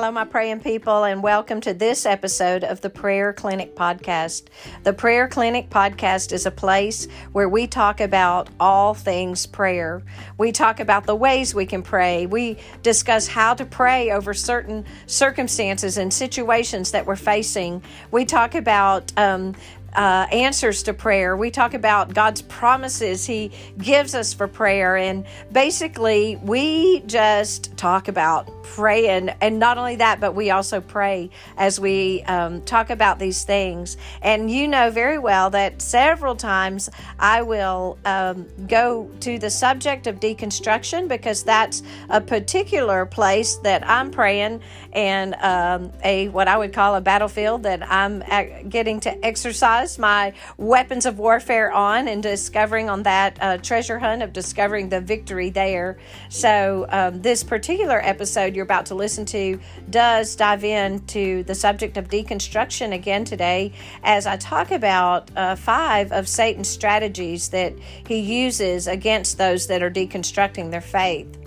Hello, 0.00 0.10
my 0.10 0.24
praying 0.24 0.60
people, 0.60 1.04
and 1.04 1.22
welcome 1.22 1.60
to 1.60 1.74
this 1.74 2.06
episode 2.06 2.64
of 2.64 2.80
the 2.80 2.88
Prayer 2.88 3.34
Clinic 3.34 3.76
Podcast. 3.76 4.44
The 4.82 4.94
Prayer 4.94 5.28
Clinic 5.28 5.68
Podcast 5.68 6.32
is 6.32 6.46
a 6.46 6.50
place 6.50 7.06
where 7.32 7.50
we 7.50 7.66
talk 7.66 8.00
about 8.00 8.48
all 8.58 8.94
things 8.94 9.44
prayer. 9.44 10.02
We 10.38 10.52
talk 10.52 10.80
about 10.80 11.04
the 11.04 11.14
ways 11.14 11.54
we 11.54 11.66
can 11.66 11.82
pray. 11.82 12.24
We 12.24 12.56
discuss 12.82 13.28
how 13.28 13.52
to 13.52 13.66
pray 13.66 14.10
over 14.10 14.32
certain 14.32 14.86
circumstances 15.04 15.98
and 15.98 16.14
situations 16.14 16.92
that 16.92 17.04
we're 17.04 17.14
facing. 17.14 17.82
We 18.10 18.24
talk 18.24 18.54
about 18.54 19.12
um, 19.18 19.54
uh, 19.94 20.26
answers 20.30 20.82
to 20.84 20.94
prayer. 20.94 21.36
We 21.36 21.50
talk 21.50 21.74
about 21.74 22.14
God's 22.14 22.42
promises 22.42 23.26
He 23.26 23.52
gives 23.78 24.14
us 24.14 24.32
for 24.32 24.46
prayer. 24.46 24.96
And 24.96 25.24
basically, 25.50 26.36
we 26.36 27.00
just 27.00 27.76
talk 27.76 28.08
about 28.08 28.48
praying. 28.62 29.30
And 29.40 29.58
not 29.58 29.78
only 29.78 29.96
that, 29.96 30.20
but 30.20 30.34
we 30.34 30.50
also 30.50 30.80
pray 30.80 31.30
as 31.56 31.80
we 31.80 32.22
um, 32.22 32.62
talk 32.62 32.90
about 32.90 33.18
these 33.18 33.42
things. 33.42 33.96
And 34.22 34.50
you 34.50 34.68
know 34.68 34.90
very 34.90 35.18
well 35.18 35.50
that 35.50 35.82
several 35.82 36.36
times 36.36 36.88
I 37.18 37.42
will 37.42 37.98
um, 38.04 38.46
go 38.68 39.10
to 39.20 39.38
the 39.38 39.50
subject 39.50 40.06
of 40.06 40.20
deconstruction 40.20 41.08
because 41.08 41.42
that's 41.42 41.82
a 42.08 42.20
particular 42.20 43.06
place 43.06 43.56
that 43.56 43.86
I'm 43.88 44.10
praying 44.10 44.60
and 44.92 45.34
um, 45.36 45.92
a 46.04 46.28
what 46.28 46.48
I 46.48 46.56
would 46.56 46.72
call 46.72 46.94
a 46.94 47.00
battlefield 47.00 47.64
that 47.64 47.90
I'm 47.90 48.20
getting 48.68 49.00
to 49.00 49.24
exercise 49.24 49.79
my 49.98 50.32
weapons 50.56 51.06
of 51.06 51.18
warfare 51.18 51.72
on 51.72 52.08
and 52.08 52.22
discovering 52.22 52.90
on 52.90 53.02
that 53.04 53.38
uh, 53.40 53.58
treasure 53.58 53.98
hunt 53.98 54.22
of 54.22 54.32
discovering 54.32 54.88
the 54.88 55.00
victory 55.00 55.50
there. 55.50 55.98
So, 56.28 56.86
um, 56.90 57.22
this 57.22 57.42
particular 57.42 58.00
episode 58.02 58.54
you're 58.54 58.64
about 58.64 58.86
to 58.86 58.94
listen 58.94 59.24
to 59.26 59.58
does 59.88 60.36
dive 60.36 60.64
into 60.64 61.42
the 61.44 61.54
subject 61.54 61.96
of 61.96 62.08
deconstruction 62.08 62.92
again 62.94 63.24
today 63.24 63.72
as 64.02 64.26
I 64.26 64.36
talk 64.36 64.70
about 64.70 65.30
uh, 65.36 65.56
five 65.56 66.12
of 66.12 66.28
Satan's 66.28 66.68
strategies 66.68 67.48
that 67.50 67.74
he 68.06 68.18
uses 68.18 68.86
against 68.86 69.38
those 69.38 69.66
that 69.68 69.82
are 69.82 69.90
deconstructing 69.90 70.70
their 70.70 70.80
faith. 70.80 71.40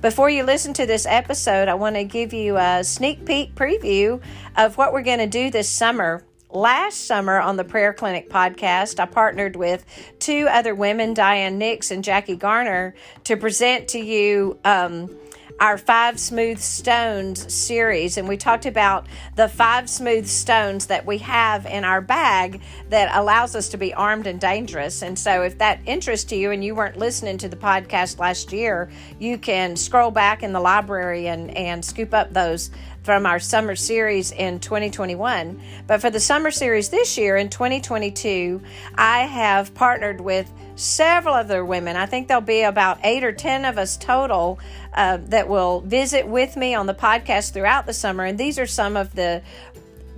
Before 0.00 0.30
you 0.30 0.44
listen 0.44 0.72
to 0.74 0.86
this 0.86 1.04
episode, 1.04 1.68
I 1.68 1.74
want 1.74 1.96
to 1.96 2.04
give 2.04 2.32
you 2.32 2.56
a 2.56 2.82
sneak 2.82 3.26
peek 3.26 3.54
preview 3.54 4.22
of 4.56 4.78
what 4.78 4.94
we're 4.94 5.02
going 5.02 5.18
to 5.18 5.26
do 5.26 5.50
this 5.50 5.68
summer. 5.68 6.24
Last 6.52 7.06
summer 7.06 7.38
on 7.38 7.56
the 7.56 7.62
Prayer 7.62 7.92
Clinic 7.92 8.28
podcast, 8.28 8.98
I 8.98 9.06
partnered 9.06 9.54
with 9.54 9.84
two 10.18 10.48
other 10.50 10.74
women, 10.74 11.14
Diane 11.14 11.58
Nix 11.58 11.92
and 11.92 12.02
Jackie 12.02 12.34
Garner, 12.34 12.96
to 13.24 13.36
present 13.36 13.86
to 13.90 14.00
you 14.00 14.58
um, 14.64 15.16
our 15.60 15.78
Five 15.78 16.18
Smooth 16.18 16.58
Stones 16.58 17.54
series, 17.54 18.16
and 18.16 18.26
we 18.26 18.36
talked 18.36 18.66
about 18.66 19.06
the 19.36 19.46
five 19.46 19.88
smooth 19.88 20.26
stones 20.26 20.86
that 20.86 21.06
we 21.06 21.18
have 21.18 21.66
in 21.66 21.84
our 21.84 22.00
bag 22.00 22.60
that 22.88 23.14
allows 23.16 23.54
us 23.54 23.68
to 23.68 23.76
be 23.76 23.94
armed 23.94 24.26
and 24.26 24.40
dangerous. 24.40 25.02
And 25.02 25.16
so, 25.16 25.42
if 25.42 25.58
that 25.58 25.80
interests 25.86 26.32
you 26.32 26.50
and 26.50 26.64
you 26.64 26.74
weren't 26.74 26.96
listening 26.96 27.38
to 27.38 27.48
the 27.48 27.56
podcast 27.56 28.18
last 28.18 28.52
year, 28.52 28.90
you 29.20 29.38
can 29.38 29.76
scroll 29.76 30.10
back 30.10 30.42
in 30.42 30.52
the 30.52 30.60
library 30.60 31.28
and, 31.28 31.56
and 31.56 31.84
scoop 31.84 32.12
up 32.12 32.32
those 32.32 32.70
from 33.02 33.26
our 33.26 33.38
summer 33.38 33.74
series 33.74 34.32
in 34.32 34.60
2021. 34.60 35.60
But 35.86 36.00
for 36.00 36.10
the 36.10 36.20
summer 36.20 36.50
series 36.50 36.88
this 36.88 37.16
year 37.16 37.36
in 37.36 37.48
2022, 37.48 38.60
I 38.94 39.20
have 39.20 39.74
partnered 39.74 40.20
with 40.20 40.50
several 40.76 41.34
other 41.34 41.64
women. 41.64 41.96
I 41.96 42.06
think 42.06 42.28
there'll 42.28 42.40
be 42.40 42.62
about 42.62 42.98
eight 43.04 43.22
or 43.22 43.32
10 43.32 43.64
of 43.64 43.78
us 43.78 43.96
total 43.96 44.58
uh, 44.94 45.18
that 45.26 45.48
will 45.48 45.80
visit 45.82 46.26
with 46.26 46.56
me 46.56 46.74
on 46.74 46.86
the 46.86 46.94
podcast 46.94 47.52
throughout 47.52 47.86
the 47.86 47.92
summer. 47.92 48.24
And 48.24 48.38
these 48.38 48.58
are 48.58 48.66
some 48.66 48.96
of 48.96 49.14
the 49.14 49.42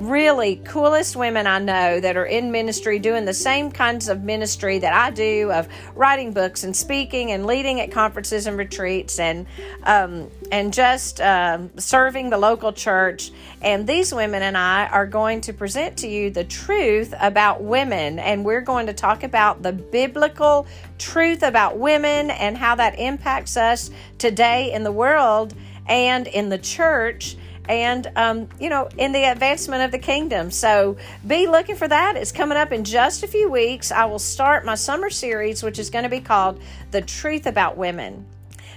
really 0.08 0.56
coolest 0.64 1.16
women 1.16 1.46
I 1.46 1.58
know 1.58 2.00
that 2.00 2.16
are 2.16 2.24
in 2.24 2.50
ministry 2.50 2.98
doing 2.98 3.24
the 3.24 3.34
same 3.34 3.70
kinds 3.70 4.08
of 4.08 4.22
ministry 4.22 4.78
that 4.78 4.92
I 4.92 5.10
do 5.10 5.50
of 5.52 5.68
writing 5.94 6.32
books 6.32 6.64
and 6.64 6.74
speaking 6.74 7.30
and 7.30 7.46
leading 7.46 7.80
at 7.80 7.90
conferences 7.90 8.46
and 8.46 8.58
retreats 8.58 9.18
and 9.18 9.46
um, 9.84 10.30
and 10.50 10.72
just 10.72 11.20
um, 11.20 11.70
serving 11.78 12.30
the 12.30 12.38
local 12.38 12.72
church. 12.72 13.30
And 13.62 13.86
these 13.86 14.14
women 14.14 14.42
and 14.42 14.56
I 14.56 14.86
are 14.88 15.06
going 15.06 15.40
to 15.42 15.52
present 15.52 15.96
to 15.98 16.08
you 16.08 16.30
the 16.30 16.44
truth 16.44 17.14
about 17.20 17.62
women, 17.62 18.18
and 18.18 18.44
we're 18.44 18.60
going 18.60 18.86
to 18.86 18.92
talk 18.92 19.22
about 19.22 19.62
the 19.62 19.72
biblical 19.72 20.66
truth 20.98 21.42
about 21.42 21.78
women 21.78 22.30
and 22.30 22.56
how 22.56 22.74
that 22.76 22.98
impacts 22.98 23.56
us 23.56 23.90
today 24.18 24.72
in 24.72 24.84
the 24.84 24.92
world 24.92 25.54
and 25.86 26.26
in 26.28 26.48
the 26.48 26.58
church 26.58 27.36
and 27.68 28.10
um, 28.16 28.48
you 28.58 28.68
know 28.68 28.88
in 28.96 29.12
the 29.12 29.24
advancement 29.24 29.82
of 29.82 29.90
the 29.90 29.98
kingdom. 29.98 30.50
So 30.50 30.96
be 31.26 31.46
looking 31.46 31.76
for 31.76 31.88
that. 31.88 32.16
It's 32.16 32.32
coming 32.32 32.58
up 32.58 32.72
in 32.72 32.84
just 32.84 33.22
a 33.22 33.26
few 33.26 33.50
weeks. 33.50 33.92
I 33.92 34.04
will 34.06 34.18
start 34.18 34.64
my 34.64 34.74
summer 34.74 35.10
series 35.10 35.62
which 35.62 35.78
is 35.78 35.90
going 35.90 36.04
to 36.04 36.10
be 36.10 36.20
called 36.20 36.60
the 36.90 37.02
truth 37.02 37.46
about 37.46 37.76
women. 37.76 38.26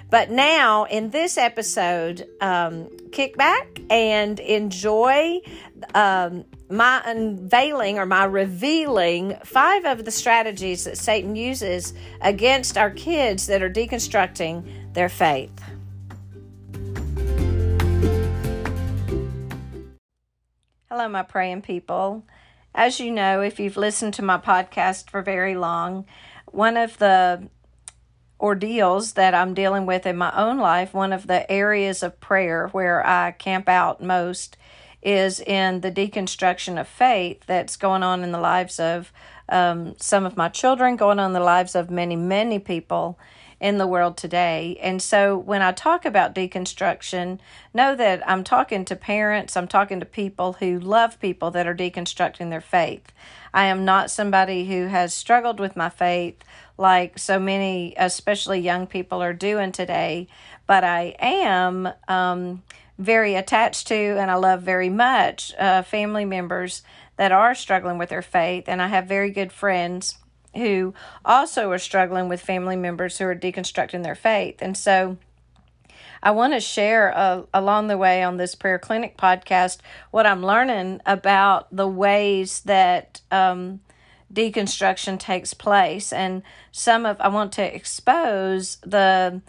But 0.09 0.29
now 0.29 0.85
in 0.85 1.09
this 1.09 1.37
episode 1.37 2.27
um, 2.39 2.89
kick 3.11 3.37
back 3.37 3.79
and 3.89 4.39
enjoy 4.39 5.41
um, 5.93 6.45
my 6.69 7.01
unveiling 7.05 7.99
or 7.99 8.05
my 8.05 8.23
revealing 8.25 9.35
five 9.43 9.85
of 9.85 10.03
the 10.03 10.11
strategies 10.11 10.85
that 10.85 10.97
satan 10.97 11.35
uses 11.35 11.93
against 12.21 12.77
our 12.77 12.89
kids 12.89 13.45
that 13.47 13.61
are 13.61 13.69
deconstructing 13.69 14.93
their 14.93 15.09
faith 15.09 15.51
Hello, 20.97 21.09
my 21.09 21.23
praying 21.23 21.61
people. 21.61 22.23
As 22.73 23.01
you 23.01 23.11
know, 23.11 23.41
if 23.41 23.59
you've 23.59 23.75
listened 23.75 24.13
to 24.13 24.21
my 24.21 24.37
podcast 24.37 25.09
for 25.09 25.21
very 25.21 25.53
long, 25.53 26.05
one 26.45 26.77
of 26.77 26.99
the 26.99 27.49
ordeals 28.39 29.11
that 29.15 29.35
I'm 29.35 29.53
dealing 29.53 29.85
with 29.85 30.05
in 30.05 30.15
my 30.15 30.31
own 30.41 30.57
life, 30.57 30.93
one 30.93 31.11
of 31.11 31.27
the 31.27 31.51
areas 31.51 32.01
of 32.01 32.21
prayer 32.21 32.69
where 32.69 33.05
I 33.05 33.31
camp 33.31 33.67
out 33.67 34.01
most 34.01 34.55
is 35.01 35.41
in 35.41 35.81
the 35.81 35.91
deconstruction 35.91 36.79
of 36.79 36.87
faith 36.87 37.43
that's 37.45 37.75
going 37.75 38.01
on 38.01 38.23
in 38.23 38.31
the 38.31 38.39
lives 38.39 38.79
of 38.79 39.11
um, 39.49 39.95
some 39.99 40.25
of 40.25 40.37
my 40.37 40.47
children, 40.47 40.95
going 40.95 41.19
on 41.19 41.31
in 41.31 41.33
the 41.33 41.41
lives 41.41 41.75
of 41.75 41.91
many, 41.91 42.15
many 42.15 42.57
people 42.57 43.19
in 43.65 43.79
the 43.79 43.87
world 43.87 44.15
today. 44.15 44.77
And 44.79 45.01
so 45.01 45.35
when 45.35 45.63
I 45.63 45.71
talk 45.71 46.05
about 46.05 46.35
deconstruction, 46.35 47.39
know 47.73 47.95
that 47.95 48.21
I'm 48.29 48.43
talking 48.43 48.85
to 48.85 48.95
parents, 48.95 49.57
I'm 49.57 49.67
talking 49.67 49.99
to 49.99 50.05
people 50.05 50.53
who 50.53 50.77
love 50.79 51.19
people 51.19 51.49
that 51.49 51.65
are 51.65 51.73
deconstructing 51.73 52.51
their 52.51 52.61
faith. 52.61 53.11
I 53.55 53.65
am 53.65 53.83
not 53.83 54.11
somebody 54.11 54.67
who 54.67 54.85
has 54.85 55.15
struggled 55.15 55.59
with 55.59 55.75
my 55.75 55.89
faith 55.89 56.43
like 56.77 57.17
so 57.17 57.39
many, 57.39 57.95
especially 57.97 58.59
young 58.59 58.85
people, 58.85 59.23
are 59.23 59.33
doing 59.33 59.71
today, 59.71 60.27
but 60.67 60.83
I 60.83 61.15
am 61.17 61.89
um, 62.07 62.61
very 62.99 63.33
attached 63.33 63.87
to 63.87 63.95
and 63.95 64.29
I 64.29 64.35
love 64.35 64.61
very 64.61 64.89
much 64.89 65.55
uh, 65.57 65.81
family 65.81 66.25
members 66.25 66.83
that 67.17 67.31
are 67.31 67.55
struggling 67.55 67.97
with 67.97 68.09
their 68.09 68.21
faith, 68.21 68.65
and 68.67 68.79
I 68.79 68.89
have 68.89 69.07
very 69.07 69.31
good 69.31 69.51
friends 69.51 70.19
who 70.55 70.93
also 71.23 71.71
are 71.71 71.77
struggling 71.77 72.29
with 72.29 72.41
family 72.41 72.75
members 72.75 73.17
who 73.17 73.25
are 73.25 73.35
deconstructing 73.35 74.03
their 74.03 74.15
faith. 74.15 74.57
And 74.59 74.77
so 74.77 75.17
I 76.23 76.31
want 76.31 76.53
to 76.53 76.59
share 76.59 77.15
uh, 77.15 77.43
along 77.53 77.87
the 77.87 77.97
way 77.97 78.23
on 78.23 78.37
this 78.37 78.55
prayer 78.55 78.79
clinic 78.79 79.17
podcast 79.17 79.77
what 80.11 80.25
I'm 80.25 80.43
learning 80.43 81.01
about 81.05 81.67
the 81.75 81.87
ways 81.87 82.61
that 82.61 83.21
um, 83.31 83.81
deconstruction 84.33 85.19
takes 85.19 85.53
place. 85.53 86.11
And 86.11 86.41
some 86.71 87.05
of, 87.05 87.21
I 87.21 87.27
want 87.27 87.51
to 87.53 87.75
expose 87.75 88.77
the 88.77 89.41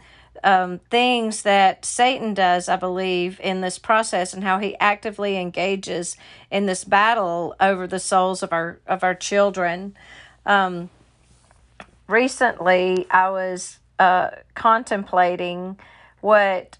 um, 0.45 0.81
things 0.91 1.43
that 1.43 1.85
Satan 1.85 2.35
does, 2.35 2.69
I 2.69 2.77
believe, 2.77 3.41
in 3.41 3.63
this 3.63 3.79
process 3.79 4.35
and 4.35 4.45
how 4.45 4.59
he 4.59 4.77
actively 4.79 5.39
engages 5.39 6.17
in 6.51 6.67
this 6.67 6.85
battle 6.85 7.55
over 7.59 7.87
the 7.87 7.99
souls 7.99 8.43
of 8.43 8.53
our 8.53 8.79
of 8.87 9.03
our 9.03 9.15
children. 9.15 9.97
Um, 10.45 10.91
recently 12.09 13.07
I 13.11 13.31
was 13.31 13.79
uh, 13.99 14.31
contemplating 14.55 15.79
what 16.21 16.79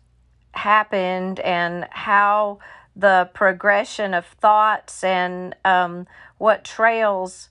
happened 0.53 1.41
and 1.41 1.87
how 1.91 2.59
the 2.95 3.31
progression 3.35 4.15
of 4.15 4.25
thoughts 4.27 5.05
and 5.05 5.55
um, 5.65 6.07
what 6.39 6.65
trails 6.65 7.51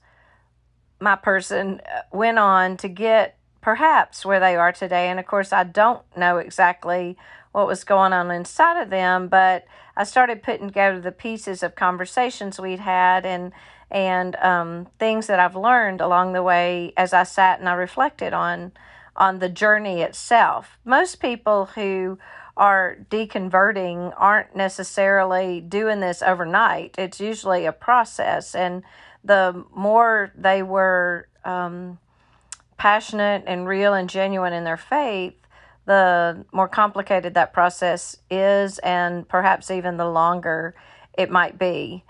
my 1.00 1.16
person 1.16 1.82
uh, 1.82 2.02
went 2.12 2.40
on 2.40 2.78
to 2.78 2.88
get 2.88 3.38
perhaps 3.62 4.26
where 4.26 4.40
they 4.40 4.56
are 4.56 4.72
today. 4.72 5.08
And 5.10 5.20
of 5.20 5.26
course, 5.26 5.54
I 5.54 5.64
don't 5.64 6.02
know 6.18 6.38
exactly 6.38 7.18
what 7.52 7.68
was 7.68 7.84
going 7.84 8.14
on 8.14 8.32
inside 8.32 8.82
of 8.82 8.90
them, 8.90 9.28
but 9.28 9.66
I 9.96 10.04
started 10.04 10.44
putting 10.44 10.68
together 10.68 11.00
the 11.00 11.12
pieces 11.12 11.64
of 11.64 11.76
conversations 11.76 12.60
we'd 12.60 12.80
had 12.80 13.26
and 13.26 13.54
and 13.92 14.36
um, 14.38 14.88
things 15.00 15.28
that 15.28 15.40
I've 15.40 15.56
learned 15.56 16.02
along 16.02 16.34
the 16.34 16.44
way 16.44 16.94
as 16.98 17.14
I 17.14 17.24
sat 17.24 17.60
and 17.60 17.70
I 17.70 17.74
reflected 17.74 18.34
on 18.34 18.72
on 19.16 19.40
the 19.40 19.48
journey 19.48 20.02
itself. 20.02 20.78
Most 20.84 21.22
people 21.22 21.68
who 21.68 22.20
are 22.58 22.98
deconverting 23.10 24.14
aren't 24.18 24.56
necessarily 24.56 25.62
doing 25.62 26.00
this 26.00 26.22
overnight. 26.22 26.96
It's 26.98 27.20
usually 27.20 27.66
a 27.66 27.72
process, 27.72 28.56
and 28.56 28.84
the 29.24 29.64
more 29.74 30.32
they 30.36 30.64
were 30.64 31.28
um, 31.44 31.98
passionate 32.78 33.44
and 33.48 33.68
real 33.68 33.94
and 33.94 34.10
genuine 34.10 34.54
in 34.54 34.64
their 34.64 34.78
faith, 34.78 35.36
the 35.86 36.46
more 36.52 36.68
complicated 36.68 37.34
that 37.36 37.54
process 37.54 38.18
is, 38.30 38.80
and 38.80 39.28
perhaps 39.28 39.70
even 39.70 39.98
the 39.98 40.10
longer 40.10 40.76
it 41.18 41.30
might 41.30 41.58
be. 41.60 42.04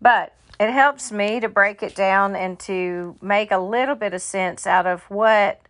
But 0.00 0.34
it 0.62 0.70
helps 0.72 1.10
me 1.10 1.40
to 1.40 1.48
break 1.48 1.82
it 1.82 1.94
down 1.96 2.36
and 2.36 2.56
to 2.60 3.16
make 3.20 3.50
a 3.50 3.58
little 3.58 3.96
bit 3.96 4.14
of 4.14 4.22
sense 4.22 4.64
out 4.64 4.86
of 4.86 5.02
what 5.04 5.60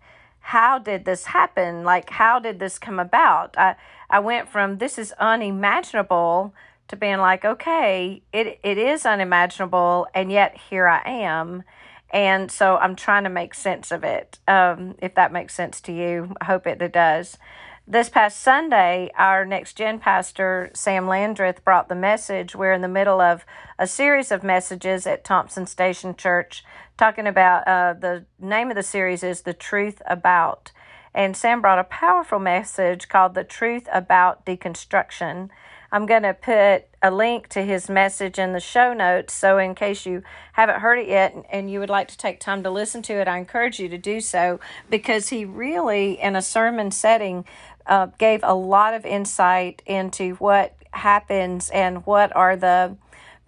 how 0.41 0.79
did 0.79 1.05
this 1.05 1.25
happen? 1.25 1.83
Like 1.83 2.11
how 2.11 2.39
did 2.39 2.59
this 2.59 2.79
come 2.79 2.99
about? 2.99 3.57
I 3.57 3.77
i 4.11 4.21
went 4.21 4.51
from 4.51 4.77
this 4.79 4.99
is 4.99 5.13
unimaginable 5.13 6.53
to 6.89 6.97
being 6.97 7.19
like 7.19 7.43
okay 7.43 8.21
it 8.35 8.61
it 8.63 8.77
is 8.77 9.07
unimaginable 9.07 10.09
and 10.15 10.31
yet 10.31 10.59
here 10.69 10.87
i 10.87 11.01
am. 11.07 11.63
And 12.11 12.51
so 12.51 12.77
i'm 12.77 12.95
trying 12.95 13.25
to 13.25 13.31
make 13.31 13.55
sense 13.55 13.93
of 13.93 14.05
it 14.05 14.41
um, 14.47 14.97
if 15.01 15.15
that 15.15 15.33
makes 15.33 15.55
sense 15.55 15.81
to 15.83 15.93
you. 15.93 16.35
I 16.39 16.45
hope 16.45 16.67
it, 16.67 16.83
it 16.83 16.93
does 16.93 17.39
this 17.87 18.09
past 18.09 18.41
Sunday, 18.41 19.11
our 19.17 19.45
next 19.45 19.77
gen 19.77 19.99
pastor, 19.99 20.71
Sam 20.73 21.09
Landreth, 21.09 21.65
brought 21.65 21.89
the 21.89 21.95
message. 21.95 22.55
We're 22.55 22.73
in 22.73 22.81
the 22.81 22.89
middle 22.89 23.21
of 23.21 23.45
a 23.79 23.87
series 23.87 24.31
of 24.31 24.45
messages 24.45 25.07
at 25.07 25.25
Thompson 25.25 25.67
Station 25.67 26.15
Church 26.15 26.65
talking 26.97 27.27
about 27.27 27.67
uh, 27.67 27.95
the 27.95 28.25
name 28.39 28.71
of 28.71 28.77
the 28.77 28.83
series 28.83 29.23
is 29.23 29.43
The 29.43 29.53
Truth 29.53 30.01
About. 30.07 30.71
And 31.15 31.37
Sam 31.37 31.61
brought 31.61 31.79
a 31.79 31.85
powerful 31.85 32.39
message 32.39 33.09
called 33.09 33.35
The 33.35 33.45
Truth 33.45 33.89
About 33.93 34.47
Deconstruction. 34.47 35.51
I'm 35.95 36.07
going 36.07 36.23
to 36.23 36.33
put 36.33 36.87
a 37.03 37.11
link 37.11 37.49
to 37.49 37.63
his 37.63 37.91
message 37.91 38.39
in 38.39 38.55
the 38.55 38.61
show 38.61 38.95
notes. 38.95 39.35
So, 39.35 39.59
in 39.59 39.75
case 39.75 40.07
you 40.07 40.23
haven't 40.55 40.81
heard 40.81 40.99
it 40.99 41.07
yet 41.07 41.37
and 41.53 41.71
you 41.71 41.81
would 41.81 41.91
like 41.91 42.09
to 42.09 42.17
take 42.17 42.41
time 42.41 42.63
to 42.63 42.71
listen 42.71 43.03
to 43.03 43.13
it, 43.15 43.29
I 43.29 43.37
encourage 43.37 43.79
you 43.79 43.91
to 43.91 43.99
do 43.99 44.23
so 44.23 44.59
because 44.89 45.29
he 45.29 45.45
really, 45.45 46.19
in 46.19 46.35
a 46.35 46.41
sermon 46.41 46.93
setting, 46.93 47.45
uh, 47.87 48.07
gave 48.19 48.41
a 48.43 48.55
lot 48.55 48.95
of 48.95 49.05
insight 49.05 49.83
into 49.87 50.35
what 50.37 50.77
happens 50.93 51.71
and 51.71 52.05
what 52.07 52.35
are 52.37 52.57
the 52.57 52.97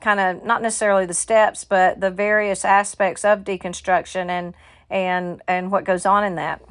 kind 0.01 0.21
of 0.21 0.45
not 0.45 0.63
necessarily 0.63 1.07
the 1.07 1.15
steps, 1.15 1.65
but 1.65 2.01
the 2.01 2.11
various 2.11 2.65
aspects 2.65 3.25
of 3.25 3.41
deconstruction 3.41 4.29
and 4.29 4.55
and 4.91 5.43
and 5.49 5.71
what 5.73 5.85
goes 5.85 6.05
on 6.07 6.25
in 6.25 6.35
that. 6.35 6.63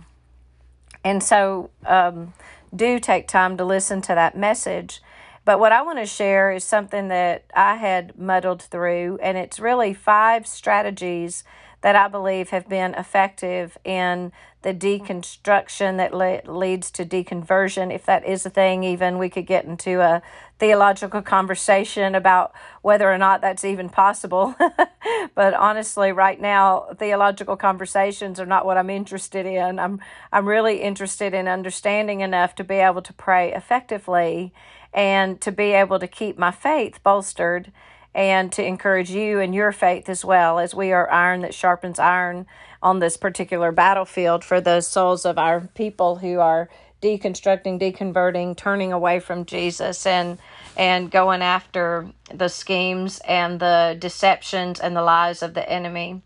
And 1.04 1.22
so, 1.22 1.70
um, 1.86 2.34
do 2.74 3.00
take 3.00 3.28
time 3.28 3.58
to 3.58 3.66
listen 3.66 4.02
to 4.04 4.16
that 4.16 4.38
message. 4.38 5.02
But 5.46 5.60
what 5.60 5.74
I 5.74 5.82
want 5.82 6.00
to 6.00 6.06
share 6.06 6.52
is 6.52 6.64
something 6.64 7.10
that 7.10 7.44
I 7.54 7.76
had 7.76 8.18
muddled 8.18 8.62
through, 8.62 9.20
and 9.22 9.38
it's 9.38 9.60
really 9.60 9.94
five 9.94 10.48
strategies 10.48 11.44
that 11.82 11.98
I 11.98 12.08
believe 12.08 12.52
have 12.52 12.70
been 12.70 12.94
effective 12.94 13.78
in 13.84 14.32
the 14.64 14.74
deconstruction 14.74 15.98
that 15.98 16.14
le- 16.14 16.42
leads 16.52 16.90
to 16.92 17.06
deconversion. 17.06 17.94
If 17.94 18.06
that 18.06 18.26
is 18.26 18.46
a 18.46 18.50
thing, 18.50 18.84
even 18.84 19.18
we 19.18 19.30
could 19.30 19.46
get 19.46 19.66
into 19.66 20.02
a 20.02 20.22
theological 20.58 21.22
conversation 21.22 22.16
about 22.16 22.54
whether 22.82 23.12
or 23.12 23.18
not 23.18 23.42
that's 23.42 23.66
even 23.66 23.90
possible. 23.90 24.56
but 25.36 25.54
honestly, 25.54 26.12
right 26.12 26.40
now, 26.40 26.88
theological 26.98 27.58
conversations 27.58 28.40
are 28.40 28.46
not 28.46 28.66
what 28.66 28.78
I'm 28.78 28.90
interested 28.90 29.46
in. 29.46 29.80
I'm 29.80 30.00
I'm 30.32 30.48
really 30.48 30.82
interested 30.82 31.34
in 31.34 31.48
understanding 31.48 32.22
enough 32.22 32.56
to 32.56 32.64
be 32.64 32.76
able 32.76 33.02
to 33.02 33.14
pray 33.14 33.54
effectively 33.54 34.54
and 34.94 35.42
to 35.42 35.52
be 35.52 35.72
able 35.72 36.00
to 36.00 36.08
keep 36.08 36.38
my 36.38 36.52
faith 36.52 37.02
bolstered 37.04 37.72
and 38.16 38.52
to 38.52 38.64
encourage 38.64 39.10
you 39.10 39.40
in 39.40 39.54
your 39.54 39.72
faith 39.72 40.08
as 40.08 40.24
well, 40.24 40.60
as 40.60 40.76
we 40.76 40.92
are 40.92 41.10
iron 41.12 41.42
that 41.42 41.54
sharpens 41.54 42.00
iron 42.00 42.46
on 42.84 43.00
this 43.00 43.16
particular 43.18 43.72
battlefield 43.72 44.44
for 44.44 44.60
the 44.62 44.82
souls 44.82 45.26
of 45.26 45.40
our 45.40 45.62
people 45.74 46.18
who 46.18 46.40
are 46.40 46.70
deconstructing, 47.02 47.80
deconverting, 47.80 48.56
turning 48.56 48.94
away 48.94 49.20
from 49.20 49.46
Jesus 49.46 50.06
and 50.06 50.38
and 50.76 51.10
going 51.10 51.42
after 51.42 52.08
the 52.34 52.48
schemes 52.48 53.22
and 53.28 53.60
the 53.60 53.96
deceptions 54.00 54.80
and 54.80 54.96
the 54.96 55.02
lies 55.02 55.42
of 55.42 55.54
the 55.54 55.68
enemy. 55.70 56.22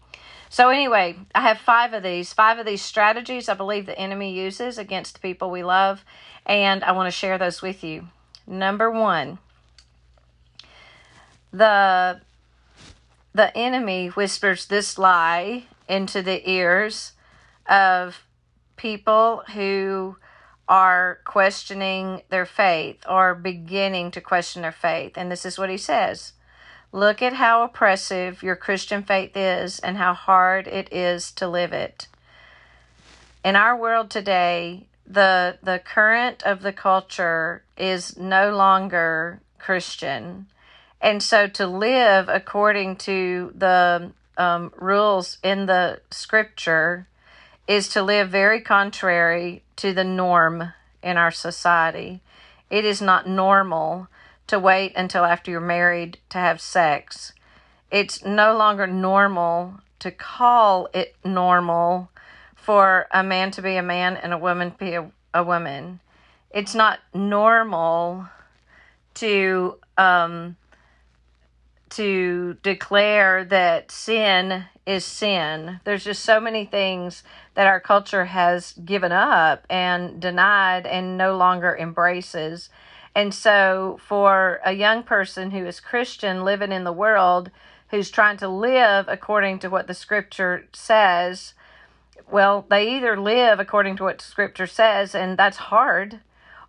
So 0.49 0.69
anyway, 0.69 1.17
I 1.35 1.41
have 1.41 1.57
five 1.57 1.93
of 1.93 2.03
these, 2.03 2.31
five 2.31 2.57
of 2.57 2.65
these 2.65 2.81
strategies 2.81 3.49
I 3.49 3.53
believe 3.53 3.85
the 3.85 3.99
enemy 3.99 4.33
uses 4.33 4.77
against 4.77 5.21
people 5.21 5.51
we 5.51 5.63
love, 5.63 6.05
and 6.45 6.83
I 6.83 6.93
want 6.93 7.07
to 7.07 7.11
share 7.11 7.37
those 7.37 7.61
with 7.61 7.83
you. 7.83 8.07
Number 8.47 8.89
1, 8.89 9.37
the 11.51 12.21
the 13.33 13.55
enemy 13.55 14.07
whispers 14.07 14.65
this 14.65 14.97
lie 14.97 15.65
into 15.87 16.21
the 16.21 16.49
ears 16.49 17.13
of 17.67 18.23
people 18.75 19.43
who 19.53 20.17
are 20.67 21.19
questioning 21.25 22.21
their 22.29 22.45
faith 22.45 23.03
or 23.09 23.33
beginning 23.33 24.11
to 24.11 24.21
question 24.21 24.61
their 24.61 24.71
faith. 24.71 25.13
And 25.15 25.31
this 25.31 25.45
is 25.45 25.57
what 25.57 25.69
he 25.69 25.77
says 25.77 26.33
Look 26.91 27.21
at 27.21 27.33
how 27.33 27.63
oppressive 27.63 28.41
your 28.41 28.55
Christian 28.55 29.03
faith 29.03 29.35
is 29.35 29.79
and 29.79 29.97
how 29.97 30.13
hard 30.13 30.67
it 30.67 30.91
is 30.91 31.31
to 31.33 31.47
live 31.47 31.73
it. 31.73 32.07
In 33.43 33.55
our 33.55 33.77
world 33.77 34.09
today, 34.09 34.87
the 35.05 35.57
the 35.61 35.79
current 35.79 36.43
of 36.43 36.61
the 36.61 36.73
culture 36.73 37.63
is 37.77 38.17
no 38.17 38.51
longer 38.51 39.41
Christian. 39.59 40.47
And 40.99 41.21
so 41.21 41.47
to 41.47 41.67
live 41.67 42.27
according 42.27 42.95
to 42.97 43.53
the 43.55 44.11
um, 44.37 44.71
rules 44.77 45.37
in 45.43 45.65
the 45.65 46.01
scripture 46.11 47.07
is 47.67 47.89
to 47.89 48.01
live 48.01 48.29
very 48.29 48.61
contrary 48.61 49.63
to 49.75 49.93
the 49.93 50.03
norm 50.03 50.73
in 51.03 51.17
our 51.17 51.31
society. 51.31 52.21
It 52.69 52.85
is 52.85 53.01
not 53.01 53.27
normal 53.27 54.07
to 54.47 54.59
wait 54.59 54.93
until 54.95 55.25
after 55.25 55.51
you're 55.51 55.59
married 55.59 56.19
to 56.29 56.37
have 56.37 56.61
sex. 56.61 57.33
It's 57.91 58.23
no 58.23 58.55
longer 58.55 58.87
normal 58.87 59.79
to 59.99 60.11
call 60.11 60.89
it 60.93 61.15
normal 61.23 62.09
for 62.55 63.07
a 63.11 63.23
man 63.23 63.51
to 63.51 63.61
be 63.61 63.75
a 63.75 63.83
man 63.83 64.17
and 64.17 64.33
a 64.33 64.37
woman 64.37 64.71
to 64.71 64.77
be 64.77 64.93
a, 64.93 65.11
a 65.33 65.43
woman. 65.43 65.99
It's 66.51 66.75
not 66.75 66.99
normal 67.13 68.27
to 69.15 69.77
um, 69.97 70.55
to 71.91 72.57
declare 72.63 73.43
that 73.45 73.91
sin 73.91 74.65
is 74.85 75.05
sin. 75.05 75.79
There's 75.83 76.03
just 76.03 76.23
so 76.23 76.39
many 76.39 76.65
things 76.65 77.23
that 77.55 77.67
our 77.67 77.79
culture 77.79 78.25
has 78.25 78.73
given 78.73 79.11
up 79.11 79.65
and 79.69 80.19
denied 80.21 80.85
and 80.85 81.17
no 81.17 81.35
longer 81.35 81.75
embraces. 81.75 82.69
And 83.15 83.33
so, 83.33 83.99
for 84.07 84.59
a 84.63 84.73
young 84.73 85.03
person 85.03 85.51
who 85.51 85.65
is 85.65 85.79
Christian 85.79 86.43
living 86.43 86.71
in 86.71 86.83
the 86.83 86.93
world, 86.93 87.51
who's 87.89 88.11
trying 88.11 88.37
to 88.37 88.47
live 88.47 89.05
according 89.07 89.59
to 89.59 89.69
what 89.69 89.87
the 89.87 89.93
scripture 89.93 90.67
says, 90.73 91.53
well, 92.29 92.65
they 92.69 92.95
either 92.95 93.19
live 93.19 93.59
according 93.59 93.95
to 93.97 94.03
what 94.03 94.21
scripture 94.21 94.67
says, 94.67 95.15
and 95.15 95.37
that's 95.37 95.57
hard 95.57 96.19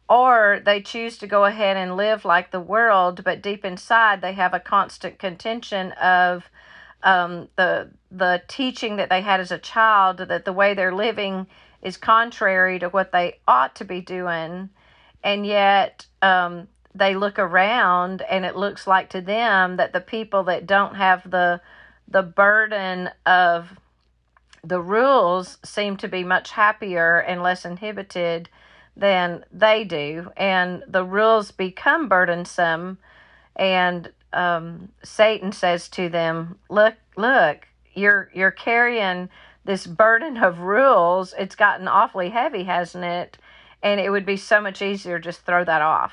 or 0.08 0.60
they 0.64 0.80
choose 0.80 1.18
to 1.18 1.26
go 1.26 1.44
ahead 1.44 1.76
and 1.76 1.96
live 1.96 2.24
like 2.24 2.50
the 2.50 2.60
world, 2.60 3.22
but 3.24 3.42
deep 3.42 3.64
inside 3.64 4.20
they 4.20 4.32
have 4.32 4.54
a 4.54 4.60
constant 4.60 5.18
contention 5.18 5.92
of 5.92 6.48
um, 7.02 7.48
the 7.56 7.90
the 8.10 8.42
teaching 8.48 8.96
that 8.96 9.10
they 9.10 9.20
had 9.20 9.40
as 9.40 9.52
a 9.52 9.58
child 9.58 10.18
that 10.18 10.44
the 10.44 10.52
way 10.52 10.74
they're 10.74 10.94
living 10.94 11.46
is 11.82 11.96
contrary 11.96 12.78
to 12.78 12.88
what 12.88 13.12
they 13.12 13.38
ought 13.46 13.74
to 13.76 13.84
be 13.84 14.00
doing, 14.00 14.70
and 15.22 15.46
yet 15.46 16.06
um, 16.22 16.68
they 16.94 17.14
look 17.14 17.38
around 17.38 18.22
and 18.22 18.44
it 18.44 18.56
looks 18.56 18.86
like 18.86 19.10
to 19.10 19.20
them 19.20 19.76
that 19.76 19.92
the 19.92 20.00
people 20.00 20.44
that 20.44 20.66
don't 20.66 20.96
have 20.96 21.30
the 21.30 21.60
the 22.08 22.22
burden 22.22 23.10
of 23.26 23.78
the 24.64 24.80
rules 24.80 25.58
seem 25.64 25.96
to 25.96 26.08
be 26.08 26.24
much 26.24 26.50
happier 26.50 27.18
and 27.18 27.42
less 27.42 27.64
inhibited 27.64 28.48
than 28.98 29.44
they 29.52 29.84
do, 29.84 30.30
and 30.36 30.82
the 30.88 31.04
rules 31.04 31.52
become 31.52 32.08
burdensome. 32.08 32.98
And 33.56 34.12
um, 34.32 34.90
Satan 35.02 35.52
says 35.52 35.88
to 35.90 36.08
them, 36.08 36.58
"Look, 36.68 36.94
look, 37.16 37.66
you're 37.94 38.30
you're 38.34 38.50
carrying 38.50 39.28
this 39.64 39.86
burden 39.86 40.36
of 40.36 40.60
rules. 40.60 41.34
It's 41.38 41.54
gotten 41.54 41.88
awfully 41.88 42.30
heavy, 42.30 42.64
hasn't 42.64 43.04
it? 43.04 43.38
And 43.82 44.00
it 44.00 44.10
would 44.10 44.26
be 44.26 44.36
so 44.36 44.60
much 44.60 44.82
easier 44.82 45.18
just 45.18 45.42
throw 45.42 45.64
that 45.64 45.82
off." 45.82 46.12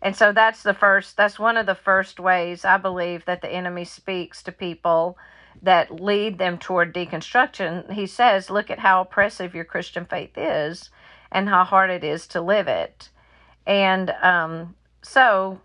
And 0.00 0.16
so 0.16 0.32
that's 0.32 0.62
the 0.62 0.74
first. 0.74 1.16
That's 1.16 1.38
one 1.38 1.56
of 1.56 1.66
the 1.66 1.74
first 1.74 2.18
ways 2.18 2.64
I 2.64 2.78
believe 2.78 3.24
that 3.26 3.42
the 3.42 3.52
enemy 3.52 3.84
speaks 3.84 4.42
to 4.42 4.52
people 4.52 5.18
that 5.62 6.00
lead 6.00 6.38
them 6.38 6.58
toward 6.58 6.94
deconstruction. 6.94 7.90
He 7.92 8.06
says, 8.06 8.50
look 8.50 8.70
at 8.70 8.80
how 8.80 9.00
oppressive 9.00 9.54
your 9.54 9.64
Christian 9.64 10.04
faith 10.04 10.36
is 10.36 10.90
and 11.32 11.48
how 11.48 11.64
hard 11.64 11.90
it 11.90 12.04
is 12.04 12.26
to 12.28 12.40
live 12.40 12.68
it. 12.68 13.10
And 13.66 14.10
um, 14.22 14.74
so, 15.02 15.60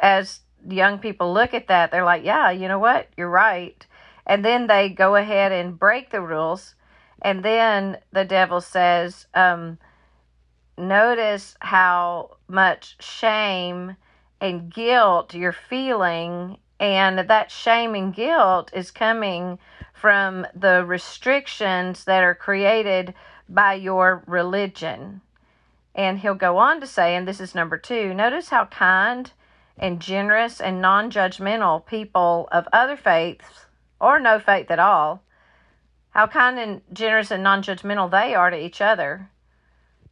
as 0.00 0.40
young 0.68 0.98
people 0.98 1.32
look 1.32 1.54
at 1.54 1.68
that, 1.68 1.90
they're 1.90 2.04
like, 2.04 2.24
yeah, 2.24 2.50
you 2.50 2.68
know 2.68 2.78
what? 2.78 3.08
You're 3.16 3.30
right. 3.30 3.86
And 4.26 4.44
then 4.44 4.66
they 4.66 4.88
go 4.88 5.16
ahead 5.16 5.52
and 5.52 5.78
break 5.78 6.10
the 6.10 6.20
rules. 6.20 6.74
And 7.22 7.42
then 7.42 7.98
the 8.12 8.24
devil 8.24 8.60
says, 8.60 9.26
um, 9.34 9.78
notice 10.76 11.56
how 11.60 12.36
much 12.48 12.96
shame 13.00 13.96
and 14.40 14.72
guilt 14.72 15.34
you're 15.34 15.52
feeling. 15.52 16.58
And 16.80 17.18
that 17.18 17.50
shame 17.50 17.94
and 17.94 18.14
guilt 18.14 18.70
is 18.74 18.90
coming 18.90 19.58
from 19.92 20.46
the 20.54 20.84
restrictions 20.84 22.04
that 22.04 22.22
are 22.22 22.34
created 22.34 23.14
by 23.48 23.74
your 23.74 24.22
religion. 24.26 25.20
And 25.94 26.18
he'll 26.18 26.34
go 26.34 26.58
on 26.58 26.80
to 26.80 26.86
say, 26.86 27.14
and 27.14 27.26
this 27.26 27.40
is 27.40 27.54
number 27.54 27.78
two 27.78 28.14
notice 28.14 28.48
how 28.48 28.66
kind 28.66 29.30
and 29.78 30.00
generous 30.00 30.60
and 30.60 30.80
non 30.80 31.10
judgmental 31.10 31.84
people 31.84 32.48
of 32.52 32.68
other 32.72 32.96
faiths 32.96 33.66
or 34.00 34.20
no 34.20 34.38
faith 34.38 34.70
at 34.70 34.78
all, 34.78 35.22
how 36.10 36.26
kind 36.26 36.58
and 36.58 36.82
generous 36.92 37.30
and 37.30 37.42
non 37.42 37.62
judgmental 37.62 38.10
they 38.10 38.34
are 38.34 38.50
to 38.50 38.58
each 38.58 38.80
other. 38.80 39.30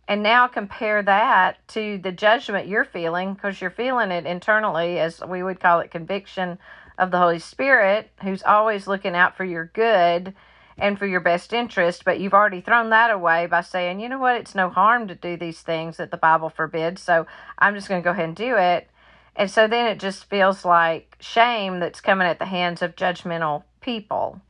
And 0.08 0.22
now 0.22 0.48
compare 0.48 1.02
that 1.02 1.66
to 1.68 1.98
the 1.98 2.12
judgment 2.12 2.66
you're 2.66 2.84
feeling 2.84 3.34
because 3.34 3.60
you're 3.60 3.70
feeling 3.70 4.10
it 4.10 4.26
internally, 4.26 4.98
as 4.98 5.20
we 5.20 5.42
would 5.42 5.60
call 5.60 5.80
it 5.80 5.90
conviction 5.90 6.58
of 6.98 7.10
the 7.10 7.18
Holy 7.18 7.38
Spirit, 7.38 8.10
who's 8.22 8.42
always 8.42 8.86
looking 8.86 9.14
out 9.14 9.36
for 9.36 9.44
your 9.44 9.66
good 9.66 10.34
and 10.78 10.98
for 10.98 11.06
your 11.06 11.20
best 11.20 11.52
interest, 11.52 12.04
but 12.04 12.20
you've 12.20 12.34
already 12.34 12.60
thrown 12.60 12.90
that 12.90 13.10
away 13.10 13.46
by 13.46 13.60
saying, 13.60 14.00
you 14.00 14.08
know 14.08 14.18
what, 14.18 14.36
it's 14.36 14.54
no 14.54 14.68
harm 14.68 15.08
to 15.08 15.14
do 15.14 15.36
these 15.36 15.60
things 15.60 15.96
that 15.96 16.10
the 16.10 16.16
Bible 16.16 16.48
forbids, 16.48 17.02
so 17.02 17.26
I'm 17.58 17.74
just 17.74 17.88
going 17.88 18.00
to 18.00 18.04
go 18.04 18.10
ahead 18.10 18.24
and 18.24 18.36
do 18.36 18.56
it. 18.56 18.88
And 19.34 19.50
so 19.50 19.66
then 19.66 19.86
it 19.86 19.98
just 19.98 20.28
feels 20.28 20.64
like 20.64 21.16
shame 21.20 21.80
that's 21.80 22.00
coming 22.00 22.26
at 22.26 22.38
the 22.38 22.46
hands 22.46 22.82
of 22.82 22.96
judgmental 22.96 23.64
people. 23.80 24.40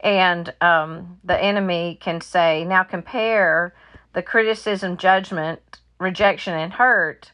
And 0.00 0.52
um, 0.60 1.18
the 1.24 1.42
enemy 1.42 1.98
can 2.00 2.20
say, 2.20 2.64
now 2.64 2.82
compare 2.82 3.74
the 4.12 4.22
criticism, 4.22 4.96
judgment, 4.96 5.60
rejection, 5.98 6.54
and 6.54 6.72
hurt 6.72 7.32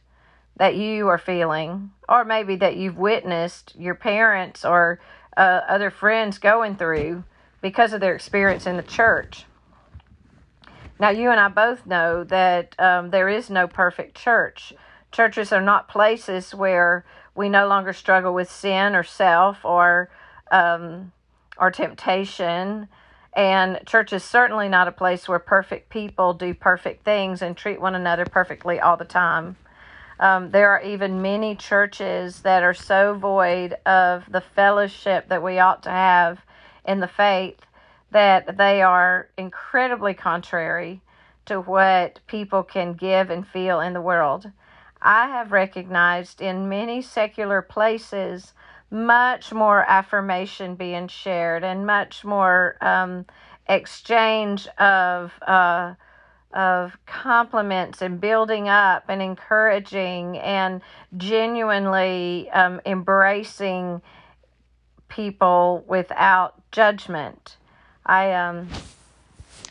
that 0.56 0.76
you 0.76 1.08
are 1.08 1.18
feeling, 1.18 1.90
or 2.08 2.24
maybe 2.24 2.56
that 2.56 2.76
you've 2.76 2.98
witnessed 2.98 3.74
your 3.78 3.94
parents 3.94 4.64
or 4.64 5.00
uh, 5.36 5.60
other 5.68 5.90
friends 5.90 6.38
going 6.38 6.76
through 6.76 7.24
because 7.60 7.92
of 7.92 8.00
their 8.00 8.14
experience 8.14 8.66
in 8.66 8.76
the 8.76 8.82
church. 8.82 9.44
Now, 10.98 11.10
you 11.10 11.30
and 11.30 11.40
I 11.40 11.48
both 11.48 11.86
know 11.86 12.24
that 12.24 12.74
um, 12.78 13.10
there 13.10 13.28
is 13.28 13.48
no 13.48 13.66
perfect 13.66 14.16
church. 14.16 14.74
Churches 15.12 15.52
are 15.52 15.62
not 15.62 15.88
places 15.88 16.54
where 16.54 17.04
we 17.34 17.48
no 17.48 17.66
longer 17.66 17.92
struggle 17.92 18.34
with 18.34 18.50
sin 18.50 18.94
or 18.94 19.02
self 19.02 19.64
or 19.64 20.10
um, 20.50 21.12
or 21.56 21.70
temptation. 21.70 22.88
And 23.32 23.80
church 23.86 24.12
is 24.12 24.24
certainly 24.24 24.68
not 24.68 24.88
a 24.88 24.92
place 24.92 25.28
where 25.28 25.38
perfect 25.38 25.88
people 25.88 26.34
do 26.34 26.52
perfect 26.52 27.04
things 27.04 27.42
and 27.42 27.56
treat 27.56 27.80
one 27.80 27.94
another 27.94 28.26
perfectly 28.26 28.80
all 28.80 28.96
the 28.96 29.04
time. 29.04 29.56
Um, 30.18 30.50
there 30.50 30.70
are 30.70 30.82
even 30.82 31.22
many 31.22 31.54
churches 31.54 32.42
that 32.42 32.62
are 32.62 32.74
so 32.74 33.14
void 33.14 33.76
of 33.86 34.30
the 34.30 34.40
fellowship 34.42 35.28
that 35.28 35.42
we 35.42 35.58
ought 35.58 35.82
to 35.84 35.90
have 35.90 36.40
in 36.86 37.00
the 37.00 37.08
faith 37.08 37.60
that 38.10 38.56
they 38.56 38.82
are 38.82 39.28
incredibly 39.36 40.14
contrary 40.14 41.00
to 41.46 41.60
what 41.60 42.20
people 42.26 42.62
can 42.62 42.94
give 42.94 43.30
and 43.30 43.46
feel 43.46 43.80
in 43.80 43.92
the 43.92 44.00
world. 44.00 44.50
I 45.02 45.28
have 45.28 45.52
recognized 45.52 46.40
in 46.40 46.68
many 46.68 47.00
secular 47.02 47.62
places 47.62 48.52
much 48.90 49.52
more 49.52 49.84
affirmation 49.88 50.74
being 50.74 51.08
shared 51.08 51.64
and 51.64 51.86
much 51.86 52.24
more 52.24 52.76
um, 52.80 53.24
exchange 53.68 54.66
of 54.78 55.32
uh, 55.46 55.94
of 56.52 56.98
compliments 57.06 58.02
and 58.02 58.20
building 58.20 58.68
up 58.68 59.04
and 59.08 59.22
encouraging 59.22 60.36
and 60.38 60.80
genuinely 61.16 62.50
um, 62.50 62.80
embracing 62.84 64.02
people 65.08 65.84
without 65.86 66.59
judgment. 66.72 67.56
I 68.04 68.32
um 68.32 68.68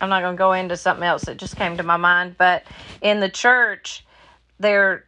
I'm 0.01 0.10
not 0.10 0.22
going 0.22 0.36
to 0.36 0.38
go 0.38 0.53
into 0.53 0.77
something 0.77 1.03
else 1.03 1.24
that 1.24 1.38
just 1.38 1.58
came 1.58 1.75
to 1.77 1.84
my 1.84 1.98
mind, 1.98 2.36
but 2.38 2.63
in 3.01 3.20
the 3.20 3.29
church 3.29 4.06
there 4.60 5.06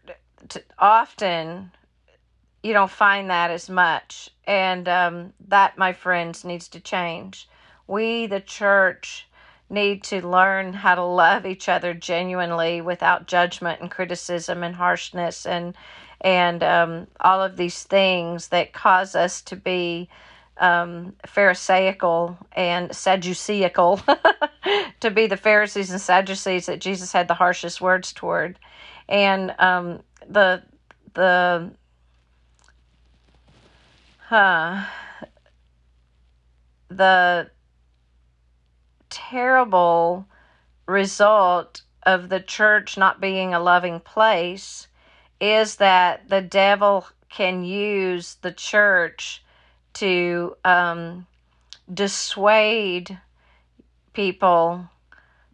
t- 0.49 0.61
often 0.79 1.71
you 2.63 2.73
don't 2.73 2.91
find 2.91 3.29
that 3.29 3.51
as 3.51 3.69
much 3.69 4.29
and 4.45 4.87
um, 4.87 5.33
that 5.47 5.77
my 5.77 5.93
friends 5.93 6.43
needs 6.45 6.67
to 6.69 6.79
change 6.79 7.47
we 7.87 8.25
the 8.25 8.39
church 8.39 9.27
need 9.69 10.03
to 10.03 10.25
learn 10.25 10.73
how 10.73 10.95
to 10.95 11.03
love 11.03 11.45
each 11.45 11.67
other 11.69 11.93
genuinely 11.93 12.81
without 12.81 13.27
judgment 13.27 13.81
and 13.81 13.91
criticism 13.91 14.63
and 14.63 14.75
harshness 14.75 15.45
and 15.45 15.75
and 16.21 16.61
um, 16.61 17.07
all 17.19 17.41
of 17.41 17.57
these 17.57 17.83
things 17.83 18.49
that 18.49 18.73
cause 18.73 19.15
us 19.15 19.41
to 19.41 19.55
be 19.55 20.07
um, 20.61 21.13
Pharisaical 21.25 22.37
and 22.53 22.91
Sadduceical, 22.91 24.01
to 25.01 25.11
be 25.11 25.27
the 25.27 25.35
Pharisees 25.35 25.91
and 25.91 25.99
Sadducees 25.99 26.67
that 26.67 26.79
Jesus 26.79 27.11
had 27.11 27.27
the 27.27 27.33
harshest 27.33 27.81
words 27.81 28.13
toward, 28.13 28.59
and 29.09 29.53
um, 29.59 30.01
the 30.29 30.61
the 31.15 31.71
huh, 34.19 34.85
the 36.89 37.49
terrible 39.09 40.27
result 40.85 41.81
of 42.03 42.29
the 42.29 42.39
church 42.39 42.97
not 42.97 43.19
being 43.19 43.53
a 43.53 43.59
loving 43.59 43.99
place 43.99 44.87
is 45.39 45.77
that 45.77 46.29
the 46.29 46.41
devil 46.41 47.07
can 47.29 47.63
use 47.63 48.35
the 48.41 48.51
church 48.51 49.40
to 49.93 50.55
um, 50.63 51.27
dissuade 51.93 53.19
people 54.13 54.89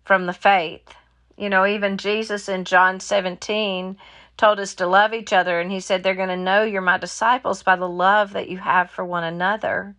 from 0.06 0.26
the 0.26 0.34
faith. 0.34 0.94
You 1.38 1.50
know, 1.50 1.66
even 1.66 1.98
Jesus 1.98 2.50
in 2.50 2.66
John 2.66 3.00
17 3.00 3.98
told 4.38 4.60
us 4.60 4.76
to 4.76 4.88
love 4.88 5.14
each 5.14 5.34
other, 5.34 5.60
and 5.60 5.72
he 5.72 5.80
said, 5.80 6.04
They're 6.04 6.16
going 6.16 6.30
to 6.30 6.38
know 6.38 6.64
you're 6.64 6.82
my 6.82 6.98
disciples 6.98 7.64
by 7.64 7.76
the 7.76 7.90
love 7.90 8.34
that 8.34 8.50
you 8.50 8.58
have 8.58 8.90
for 8.90 9.04
one 9.04 9.24
another. 9.24 9.96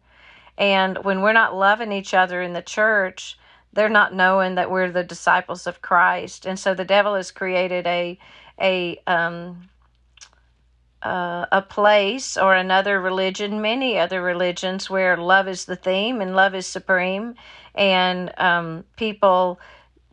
And 0.56 0.98
when 1.04 1.20
we're 1.20 1.32
not 1.32 1.54
loving 1.54 1.92
each 1.92 2.14
other 2.14 2.42
in 2.42 2.52
the 2.52 2.62
church, 2.62 3.38
they're 3.72 3.88
not 3.88 4.14
knowing 4.14 4.56
that 4.56 4.70
we're 4.70 4.90
the 4.90 5.04
disciples 5.04 5.66
of 5.66 5.82
Christ. 5.82 6.46
And 6.46 6.58
so 6.58 6.74
the 6.74 6.84
devil 6.84 7.14
has 7.14 7.30
created 7.30 7.86
a 7.86 8.18
a 8.60 9.00
um, 9.06 9.68
uh, 11.02 11.46
a 11.52 11.62
place 11.62 12.36
or 12.36 12.54
another 12.54 13.00
religion, 13.00 13.60
many 13.60 13.98
other 13.98 14.22
religions 14.22 14.90
where 14.90 15.16
love 15.16 15.48
is 15.48 15.64
the 15.64 15.76
theme 15.76 16.20
and 16.20 16.34
love 16.34 16.54
is 16.54 16.66
supreme, 16.66 17.34
and 17.74 18.32
um, 18.38 18.84
people 18.96 19.60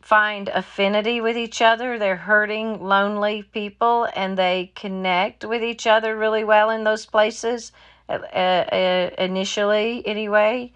find 0.06 0.48
affinity 0.48 1.20
with 1.20 1.36
each 1.36 1.60
other. 1.60 1.98
They're 1.98 2.14
hurting, 2.16 2.80
lonely 2.80 3.42
people, 3.42 4.08
and 4.14 4.38
they 4.38 4.70
connect 4.76 5.44
with 5.44 5.64
each 5.64 5.86
other 5.86 6.16
really 6.16 6.44
well 6.44 6.70
in 6.70 6.84
those 6.84 7.06
places, 7.06 7.72
uh, 8.08 8.12
uh, 8.12 9.10
initially, 9.18 10.06
anyway. 10.06 10.72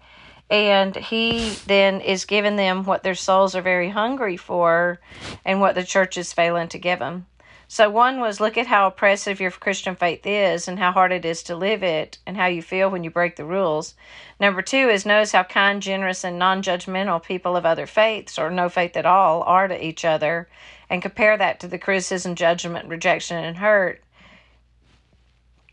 And 0.49 0.93
he 0.97 1.51
then 1.67 2.01
is 2.01 2.25
giving 2.25 2.57
them 2.57 2.83
what 2.83 3.03
their 3.03 3.15
souls 3.15 3.55
are 3.55 3.61
very 3.61 3.87
hungry 3.87 4.35
for 4.35 4.99
and 5.45 5.61
what 5.61 5.75
the 5.75 5.85
church 5.85 6.17
is 6.17 6.33
failing 6.33 6.67
to 6.67 6.77
give 6.77 6.99
them. 6.99 7.25
So 7.73 7.89
one 7.89 8.19
was 8.19 8.41
look 8.41 8.57
at 8.57 8.67
how 8.67 8.87
oppressive 8.87 9.39
your 9.39 9.49
Christian 9.49 9.95
faith 9.95 10.27
is 10.27 10.67
and 10.67 10.77
how 10.77 10.91
hard 10.91 11.13
it 11.13 11.23
is 11.23 11.41
to 11.43 11.55
live 11.55 11.83
it 11.83 12.17
and 12.25 12.35
how 12.35 12.47
you 12.47 12.61
feel 12.61 12.89
when 12.89 13.05
you 13.05 13.09
break 13.09 13.37
the 13.37 13.45
rules. 13.45 13.95
Number 14.41 14.61
two 14.61 14.89
is 14.89 15.05
notice 15.05 15.31
how 15.31 15.43
kind, 15.43 15.81
generous, 15.81 16.25
and 16.25 16.37
non 16.37 16.61
judgmental 16.61 17.23
people 17.23 17.55
of 17.55 17.65
other 17.65 17.87
faiths 17.87 18.37
or 18.37 18.51
no 18.51 18.67
faith 18.67 18.97
at 18.97 19.05
all 19.05 19.43
are 19.43 19.69
to 19.69 19.85
each 19.85 20.03
other 20.03 20.49
and 20.89 21.01
compare 21.01 21.37
that 21.37 21.61
to 21.61 21.67
the 21.69 21.77
criticism, 21.77 22.35
judgment, 22.35 22.89
rejection, 22.89 23.41
and 23.41 23.55
hurt 23.55 24.03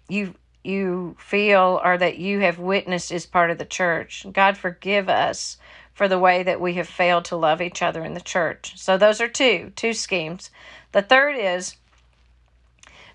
you 0.08 0.36
you 0.62 1.16
feel 1.18 1.80
or 1.82 1.98
that 1.98 2.18
you 2.18 2.38
have 2.38 2.60
witnessed 2.60 3.10
as 3.10 3.26
part 3.26 3.50
of 3.50 3.58
the 3.58 3.64
church. 3.64 4.24
God 4.32 4.56
forgive 4.56 5.08
us 5.08 5.58
for 5.92 6.06
the 6.06 6.20
way 6.20 6.44
that 6.44 6.60
we 6.60 6.74
have 6.74 6.86
failed 6.86 7.24
to 7.24 7.36
love 7.36 7.60
each 7.60 7.82
other 7.82 8.04
in 8.04 8.14
the 8.14 8.20
church. 8.20 8.74
So 8.76 8.96
those 8.96 9.20
are 9.20 9.26
two, 9.26 9.72
two 9.74 9.92
schemes. 9.92 10.50
The 10.92 11.02
third 11.02 11.34
is 11.36 11.74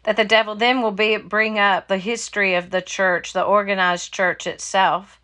that 0.04 0.18
the 0.18 0.26
devil 0.26 0.56
then 0.56 0.82
will 0.82 0.92
be 0.92 1.18
bring 1.18 1.58
up 1.58 1.88
the 1.88 1.98
history 1.98 2.56
of 2.56 2.70
the 2.70 2.82
church, 2.82 3.34
the 3.34 3.44
organized 3.44 4.14
church 4.14 4.46
itself, 4.46 5.20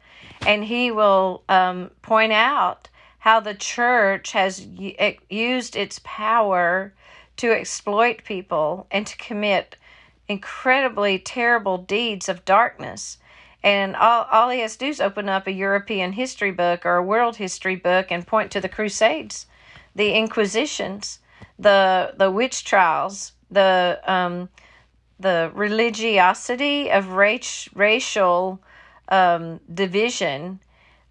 and 0.46 0.64
he 0.66 0.90
will 0.90 1.44
um, 1.50 1.92
point 2.02 2.32
out 2.32 2.88
how 3.20 3.40
the 3.40 3.54
church 3.54 4.32
has 4.32 4.66
used 5.30 5.76
its 5.76 6.00
power 6.04 6.94
to 7.36 7.52
exploit 7.52 8.24
people 8.24 8.88
and 8.92 9.06
to 9.06 9.18
commit 9.18 9.76
incredibly 10.28 11.20
terrible 11.20 11.78
deeds 11.78 12.30
of 12.30 12.46
darkness. 12.46 13.18
And 13.62 13.96
all, 13.96 14.26
all 14.32 14.50
he 14.50 14.60
has 14.60 14.74
to 14.74 14.86
do 14.86 14.90
is 14.90 15.02
open 15.02 15.28
up 15.28 15.48
a 15.48 15.52
European 15.52 16.14
history 16.14 16.52
book 16.52 16.86
or 16.86 16.96
a 16.96 17.04
world 17.04 17.36
history 17.36 17.76
book 17.76 18.08
and 18.10 18.26
point 18.26 18.52
to 18.52 18.62
the 18.62 18.70
Crusades, 18.70 19.48
the 19.94 20.14
Inquisitions, 20.14 21.20
the 21.58 22.14
the 22.16 22.32
witch 22.32 22.64
trials, 22.64 23.34
the 23.52 24.00
um, 24.06 24.48
the 25.20 25.52
religiosity 25.54 26.90
of 26.90 27.10
race, 27.10 27.68
racial 27.74 28.60
um, 29.10 29.60
division. 29.74 30.60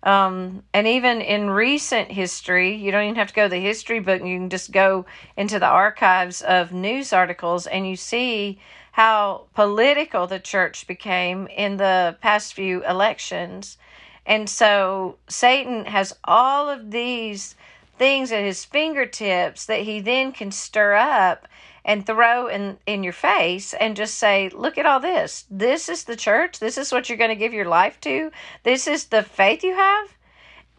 Um, 0.03 0.63
and 0.73 0.87
even 0.87 1.21
in 1.21 1.51
recent 1.51 2.13
history, 2.13 2.75
you 2.75 2.91
don't 2.91 3.05
even 3.05 3.17
have 3.17 3.29
to 3.29 3.35
go 3.35 3.45
to 3.45 3.49
the 3.49 3.61
history 3.61 3.99
book, 3.99 4.23
you 4.23 4.39
can 4.39 4.49
just 4.49 4.71
go 4.71 5.05
into 5.37 5.59
the 5.59 5.67
archives 5.67 6.41
of 6.41 6.73
news 6.73 7.13
articles 7.13 7.67
and 7.67 7.89
you 7.89 7.97
see 7.97 8.59
how 8.93 9.47
political 9.55 10.27
the 10.27 10.39
church 10.39 10.87
became 10.87 11.47
in 11.49 11.77
the 11.77 12.17
past 12.21 12.55
few 12.55 12.85
elections. 12.85 13.77
And 14.25 14.49
so 14.49 15.17
Satan 15.29 15.87
has 15.87 16.15
all 16.25 16.69
of 16.69 16.91
these 16.91 17.55
things 17.99 18.31
at 18.31 18.45
his 18.45 18.65
fingertips 18.65 19.67
that 19.67 19.81
he 19.81 20.01
then 20.01 20.33
can 20.33 20.53
stir 20.53 20.95
up 20.95 21.49
and 21.85 22.07
throw 22.07 22.49
in 22.49 22.79
in 22.87 23.03
your 23.03 23.13
face 23.13 23.75
and 23.75 23.97
just 23.97 24.17
say 24.17 24.51
look 24.51 24.79
at 24.79 24.87
all 24.87 25.01
this. 25.01 25.45
This 25.51 25.89
is 25.89 26.05
the 26.05 26.17
church. 26.17 26.59
This 26.59 26.79
is 26.79 26.93
what 26.93 27.09
you're 27.09 27.19
going 27.19 27.31
to 27.31 27.37
give 27.37 27.53
your 27.53 27.69
life 27.69 28.01
to. 28.03 28.31
This 28.63 28.87
is 28.87 29.07
the 29.07 29.23
faith 29.23 29.63
you 29.63 29.75
have. 29.75 30.17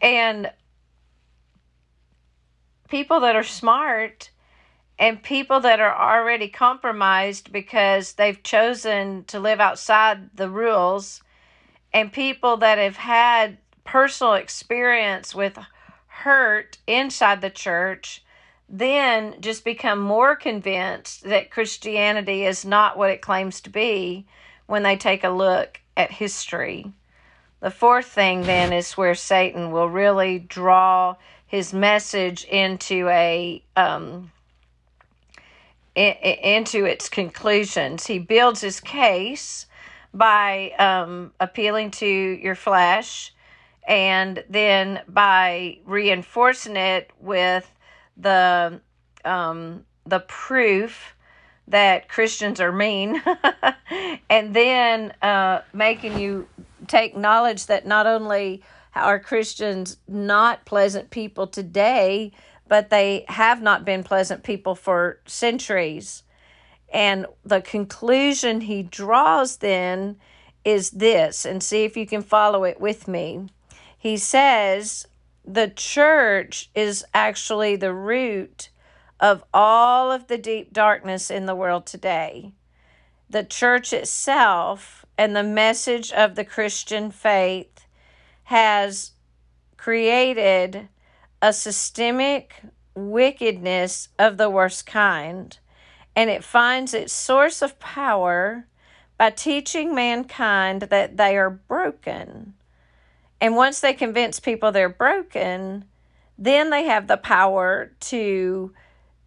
And 0.00 0.50
people 2.88 3.20
that 3.20 3.36
are 3.36 3.44
smart 3.44 4.30
and 4.98 5.22
people 5.22 5.60
that 5.60 5.80
are 5.80 5.96
already 5.96 6.48
compromised 6.48 7.52
because 7.52 8.14
they've 8.14 8.42
chosen 8.42 9.24
to 9.24 9.40
live 9.40 9.60
outside 9.60 10.36
the 10.36 10.50
rules 10.50 11.22
and 11.92 12.12
people 12.12 12.58
that 12.58 12.78
have 12.78 12.96
had 12.96 13.58
personal 13.84 14.34
experience 14.34 15.34
with 15.34 15.58
hurt 16.06 16.78
inside 16.86 17.40
the 17.40 17.50
church 17.50 18.22
then 18.70 19.34
just 19.40 19.64
become 19.64 19.98
more 19.98 20.36
convinced 20.36 21.24
that 21.24 21.50
Christianity 21.50 22.44
is 22.44 22.64
not 22.64 22.96
what 22.96 23.10
it 23.10 23.20
claims 23.20 23.60
to 23.62 23.70
be 23.70 24.26
when 24.66 24.84
they 24.84 24.96
take 24.96 25.24
a 25.24 25.28
look 25.28 25.80
at 25.96 26.12
history. 26.12 26.92
The 27.58 27.72
fourth 27.72 28.06
thing 28.06 28.42
then 28.42 28.72
is 28.72 28.96
where 28.96 29.16
Satan 29.16 29.72
will 29.72 29.88
really 29.88 30.38
draw 30.38 31.16
his 31.46 31.74
message 31.74 32.44
into 32.44 33.08
a 33.08 33.62
um, 33.76 34.30
into 35.96 36.84
its 36.84 37.08
conclusions. 37.08 38.06
He 38.06 38.20
builds 38.20 38.60
his 38.60 38.78
case 38.78 39.66
by 40.14 40.70
um, 40.78 41.32
appealing 41.40 41.90
to 41.90 42.06
your 42.06 42.54
flesh 42.54 43.34
and 43.86 44.44
then 44.48 45.00
by 45.08 45.78
reinforcing 45.84 46.76
it 46.76 47.10
with 47.18 47.68
the 48.20 48.80
um, 49.24 49.84
the 50.06 50.20
proof 50.20 51.14
that 51.68 52.08
Christians 52.08 52.60
are 52.60 52.72
mean, 52.72 53.22
and 54.30 54.54
then 54.54 55.12
uh, 55.22 55.60
making 55.72 56.18
you 56.18 56.48
take 56.86 57.16
knowledge 57.16 57.66
that 57.66 57.86
not 57.86 58.06
only 58.06 58.62
are 58.94 59.20
Christians 59.20 59.98
not 60.08 60.64
pleasant 60.64 61.10
people 61.10 61.46
today, 61.46 62.32
but 62.66 62.90
they 62.90 63.24
have 63.28 63.62
not 63.62 63.84
been 63.84 64.02
pleasant 64.02 64.42
people 64.42 64.74
for 64.74 65.20
centuries. 65.26 66.24
And 66.92 67.26
the 67.44 67.60
conclusion 67.60 68.62
he 68.62 68.82
draws 68.82 69.58
then 69.58 70.16
is 70.64 70.90
this, 70.90 71.44
and 71.46 71.62
see 71.62 71.84
if 71.84 71.96
you 71.96 72.06
can 72.06 72.22
follow 72.22 72.64
it 72.64 72.80
with 72.80 73.06
me. 73.06 73.46
He 73.96 74.16
says, 74.16 75.06
the 75.54 75.68
church 75.68 76.70
is 76.76 77.04
actually 77.12 77.74
the 77.74 77.92
root 77.92 78.70
of 79.18 79.42
all 79.52 80.12
of 80.12 80.28
the 80.28 80.38
deep 80.38 80.72
darkness 80.72 81.30
in 81.30 81.46
the 81.46 81.56
world 81.56 81.86
today. 81.86 82.52
The 83.28 83.42
church 83.42 83.92
itself 83.92 85.04
and 85.18 85.34
the 85.34 85.42
message 85.42 86.12
of 86.12 86.36
the 86.36 86.44
Christian 86.44 87.10
faith 87.10 87.86
has 88.44 89.12
created 89.76 90.88
a 91.42 91.52
systemic 91.52 92.62
wickedness 92.94 94.08
of 94.18 94.36
the 94.36 94.50
worst 94.50 94.86
kind, 94.86 95.58
and 96.14 96.30
it 96.30 96.44
finds 96.44 96.94
its 96.94 97.12
source 97.12 97.60
of 97.60 97.80
power 97.80 98.66
by 99.18 99.30
teaching 99.30 99.94
mankind 99.94 100.82
that 100.82 101.16
they 101.16 101.36
are 101.36 101.50
broken 101.50 102.54
and 103.40 103.56
once 103.56 103.80
they 103.80 103.94
convince 103.94 104.38
people 104.40 104.72
they're 104.72 104.88
broken, 104.88 105.84
then 106.38 106.70
they 106.70 106.84
have 106.84 107.06
the 107.06 107.16
power 107.16 107.92
to 108.00 108.72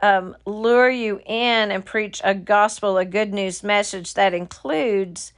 um, 0.01 0.35
lure 0.45 0.89
you 0.89 1.21
in 1.25 1.71
and 1.71 1.85
preach 1.85 2.21
a 2.23 2.35
gospel, 2.35 2.97
a 2.97 3.05
good 3.05 3.33
news 3.33 3.63
message 3.63 4.13
that 4.15 4.33
includes 4.33 5.33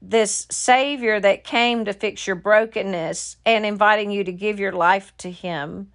this 0.00 0.46
Savior 0.50 1.18
that 1.18 1.44
came 1.44 1.84
to 1.84 1.92
fix 1.92 2.26
your 2.26 2.36
brokenness 2.36 3.36
and 3.44 3.64
inviting 3.66 4.10
you 4.10 4.22
to 4.24 4.32
give 4.32 4.60
your 4.60 4.72
life 4.72 5.12
to 5.18 5.30
Him, 5.30 5.90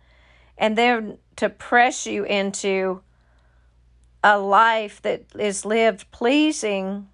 and 0.58 0.78
then 0.78 1.18
to 1.38 1.50
press 1.50 2.06
you 2.06 2.24
into 2.26 3.02
a 4.24 4.38
life 4.38 5.02
that 5.04 5.24
is 5.38 5.64
lived 5.64 6.12
pleasing 6.12 7.08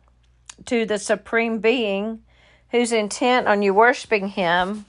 to 0.65 0.85
the 0.85 0.97
Supreme 0.97 1.59
Being 1.59 2.23
who's 2.75 2.91
intent 2.91 3.47
on 3.47 3.61
you 3.61 3.73
worshiping 3.73 4.29
Him 4.29 4.85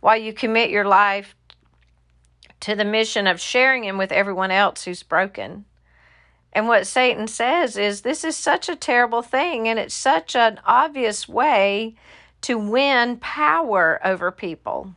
while 0.00 0.16
you 0.16 0.32
commit 0.32 0.70
your 0.70 0.84
life 0.84 1.34
to 2.60 2.74
the 2.74 2.84
mission 2.84 3.26
of 3.26 3.40
sharing 3.40 3.84
Him 3.84 3.98
with 3.98 4.12
everyone 4.12 4.50
else 4.50 4.84
who's 4.84 5.02
broken. 5.02 5.64
And 6.52 6.68
what 6.68 6.86
Satan 6.86 7.26
says 7.26 7.78
is 7.78 8.02
this 8.02 8.24
is 8.24 8.36
such 8.36 8.68
a 8.68 8.76
terrible 8.76 9.22
thing, 9.22 9.66
and 9.66 9.78
it's 9.78 9.94
such 9.94 10.36
an 10.36 10.60
obvious 10.66 11.26
way 11.26 11.94
to 12.42 12.58
win 12.58 13.16
power 13.16 14.00
over 14.04 14.30
people. 14.30 14.94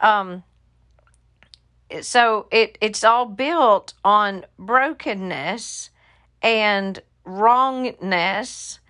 Um, 0.00 0.42
so 2.00 2.46
it 2.50 2.76
it's 2.80 3.04
all 3.04 3.26
built 3.26 3.94
on 4.04 4.44
brokenness 4.58 5.90
and 6.42 7.00
wrongness 7.24 8.80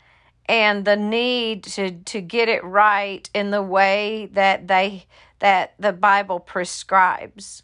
and 0.49 0.85
the 0.85 0.97
need 0.97 1.65
to 1.65 1.91
to 1.91 2.21
get 2.21 2.49
it 2.49 2.65
right 2.65 3.29
in 3.35 3.51
the 3.51 3.63
way 3.63 4.29
that 4.33 4.69
they 4.69 5.07
that 5.41 5.75
the 5.79 5.93
Bible 5.93 6.41
prescribes. 6.41 7.63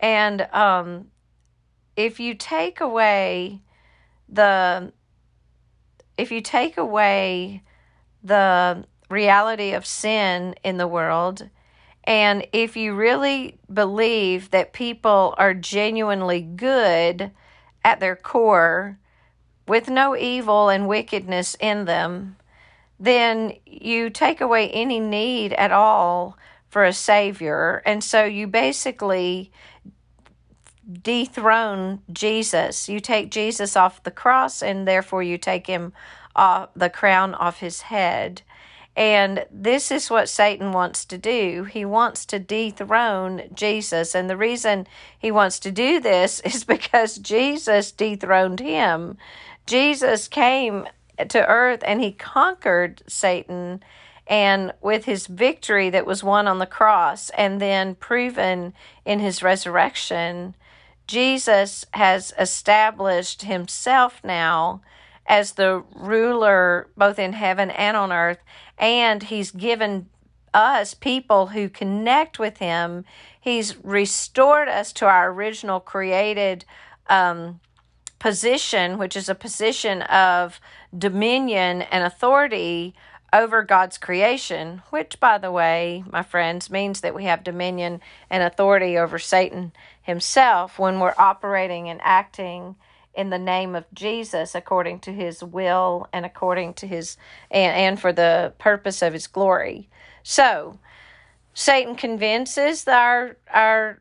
And 0.00 0.42
um, 0.52 1.08
if 1.96 2.20
you 2.20 2.34
take 2.34 2.80
away 2.80 3.62
the 4.28 4.92
if 6.16 6.30
you 6.32 6.40
take 6.40 6.76
away 6.76 7.62
the 8.22 8.84
reality 9.08 9.72
of 9.72 9.86
sin 9.86 10.54
in 10.64 10.78
the 10.78 10.88
world 10.88 11.48
and 12.04 12.46
if 12.52 12.76
you 12.76 12.94
really 12.94 13.58
believe 13.72 14.50
that 14.50 14.72
people 14.72 15.34
are 15.38 15.54
genuinely 15.54 16.40
good 16.40 17.30
at 17.84 18.00
their 18.00 18.16
core 18.16 18.98
with 19.66 19.88
no 19.88 20.16
evil 20.16 20.68
and 20.68 20.88
wickedness 20.88 21.56
in 21.60 21.84
them, 21.84 22.36
then 22.98 23.54
you 23.66 24.10
take 24.10 24.40
away 24.40 24.70
any 24.70 25.00
need 25.00 25.52
at 25.54 25.72
all 25.72 26.38
for 26.68 26.84
a 26.84 26.92
savior. 26.92 27.82
And 27.84 28.02
so 28.02 28.24
you 28.24 28.46
basically 28.46 29.50
dethrone 31.02 32.00
Jesus. 32.12 32.88
You 32.88 33.00
take 33.00 33.30
Jesus 33.30 33.76
off 33.76 34.02
the 34.02 34.10
cross, 34.10 34.62
and 34.62 34.86
therefore 34.86 35.22
you 35.22 35.38
take 35.38 35.66
him 35.66 35.92
off 36.34 36.68
the 36.76 36.90
crown 36.90 37.34
off 37.34 37.60
his 37.60 37.82
head. 37.82 38.42
And 38.96 39.44
this 39.50 39.90
is 39.90 40.08
what 40.08 40.28
Satan 40.28 40.72
wants 40.72 41.04
to 41.06 41.18
do. 41.18 41.64
He 41.64 41.84
wants 41.84 42.24
to 42.26 42.38
dethrone 42.38 43.42
Jesus. 43.52 44.14
And 44.14 44.30
the 44.30 44.38
reason 44.38 44.86
he 45.18 45.30
wants 45.30 45.58
to 45.60 45.70
do 45.70 46.00
this 46.00 46.40
is 46.44 46.64
because 46.64 47.18
Jesus 47.18 47.92
dethroned 47.92 48.60
him. 48.60 49.18
Jesus 49.66 50.28
came 50.28 50.86
to 51.28 51.46
earth 51.46 51.82
and 51.86 52.00
he 52.00 52.12
conquered 52.12 53.02
Satan 53.06 53.82
and 54.26 54.72
with 54.80 55.04
his 55.04 55.26
victory 55.26 55.88
that 55.90 56.06
was 56.06 56.24
won 56.24 56.48
on 56.48 56.58
the 56.58 56.66
cross 56.66 57.30
and 57.30 57.60
then 57.60 57.94
proven 57.94 58.74
in 59.04 59.20
his 59.20 59.42
resurrection, 59.42 60.54
Jesus 61.06 61.84
has 61.94 62.34
established 62.38 63.42
himself 63.42 64.20
now 64.24 64.82
as 65.26 65.52
the 65.52 65.82
ruler 65.94 66.88
both 66.96 67.18
in 67.18 67.32
heaven 67.32 67.70
and 67.70 67.96
on 67.96 68.12
earth, 68.12 68.38
and 68.78 69.24
he's 69.24 69.50
given 69.50 70.08
us 70.56 70.94
people 70.94 71.48
who 71.48 71.68
connect 71.68 72.38
with 72.38 72.58
Him. 72.58 73.04
He's 73.38 73.76
restored 73.84 74.68
us 74.68 74.92
to 74.94 75.06
our 75.06 75.30
original 75.30 75.80
created 75.80 76.64
um, 77.08 77.60
position, 78.18 78.98
which 78.98 79.16
is 79.16 79.28
a 79.28 79.34
position 79.34 80.02
of 80.02 80.60
dominion 80.96 81.82
and 81.82 82.04
authority 82.04 82.94
over 83.32 83.62
God's 83.62 83.98
creation, 83.98 84.82
which, 84.90 85.20
by 85.20 85.38
the 85.38 85.50
way, 85.50 86.04
my 86.10 86.22
friends, 86.22 86.70
means 86.70 87.00
that 87.00 87.14
we 87.14 87.24
have 87.24 87.44
dominion 87.44 88.00
and 88.30 88.42
authority 88.42 88.96
over 88.96 89.18
Satan 89.18 89.72
himself 90.00 90.78
when 90.78 91.00
we're 91.00 91.14
operating 91.18 91.88
and 91.88 92.00
acting 92.02 92.76
in 93.14 93.30
the 93.30 93.38
name 93.38 93.74
of 93.74 93.84
Jesus 93.92 94.54
according 94.54 95.00
to 95.00 95.12
his 95.12 95.42
will 95.42 96.06
and 96.12 96.24
according 96.24 96.74
to 96.74 96.86
his 96.86 97.16
and, 97.50 97.74
and 97.74 98.00
for 98.00 98.12
the 98.12 98.52
purpose 98.58 99.02
of 99.02 99.12
his 99.12 99.26
glory. 99.26 99.88
So, 100.22 100.78
Satan 101.54 101.96
convinces 101.96 102.86
our 102.86 103.36
our 103.52 104.00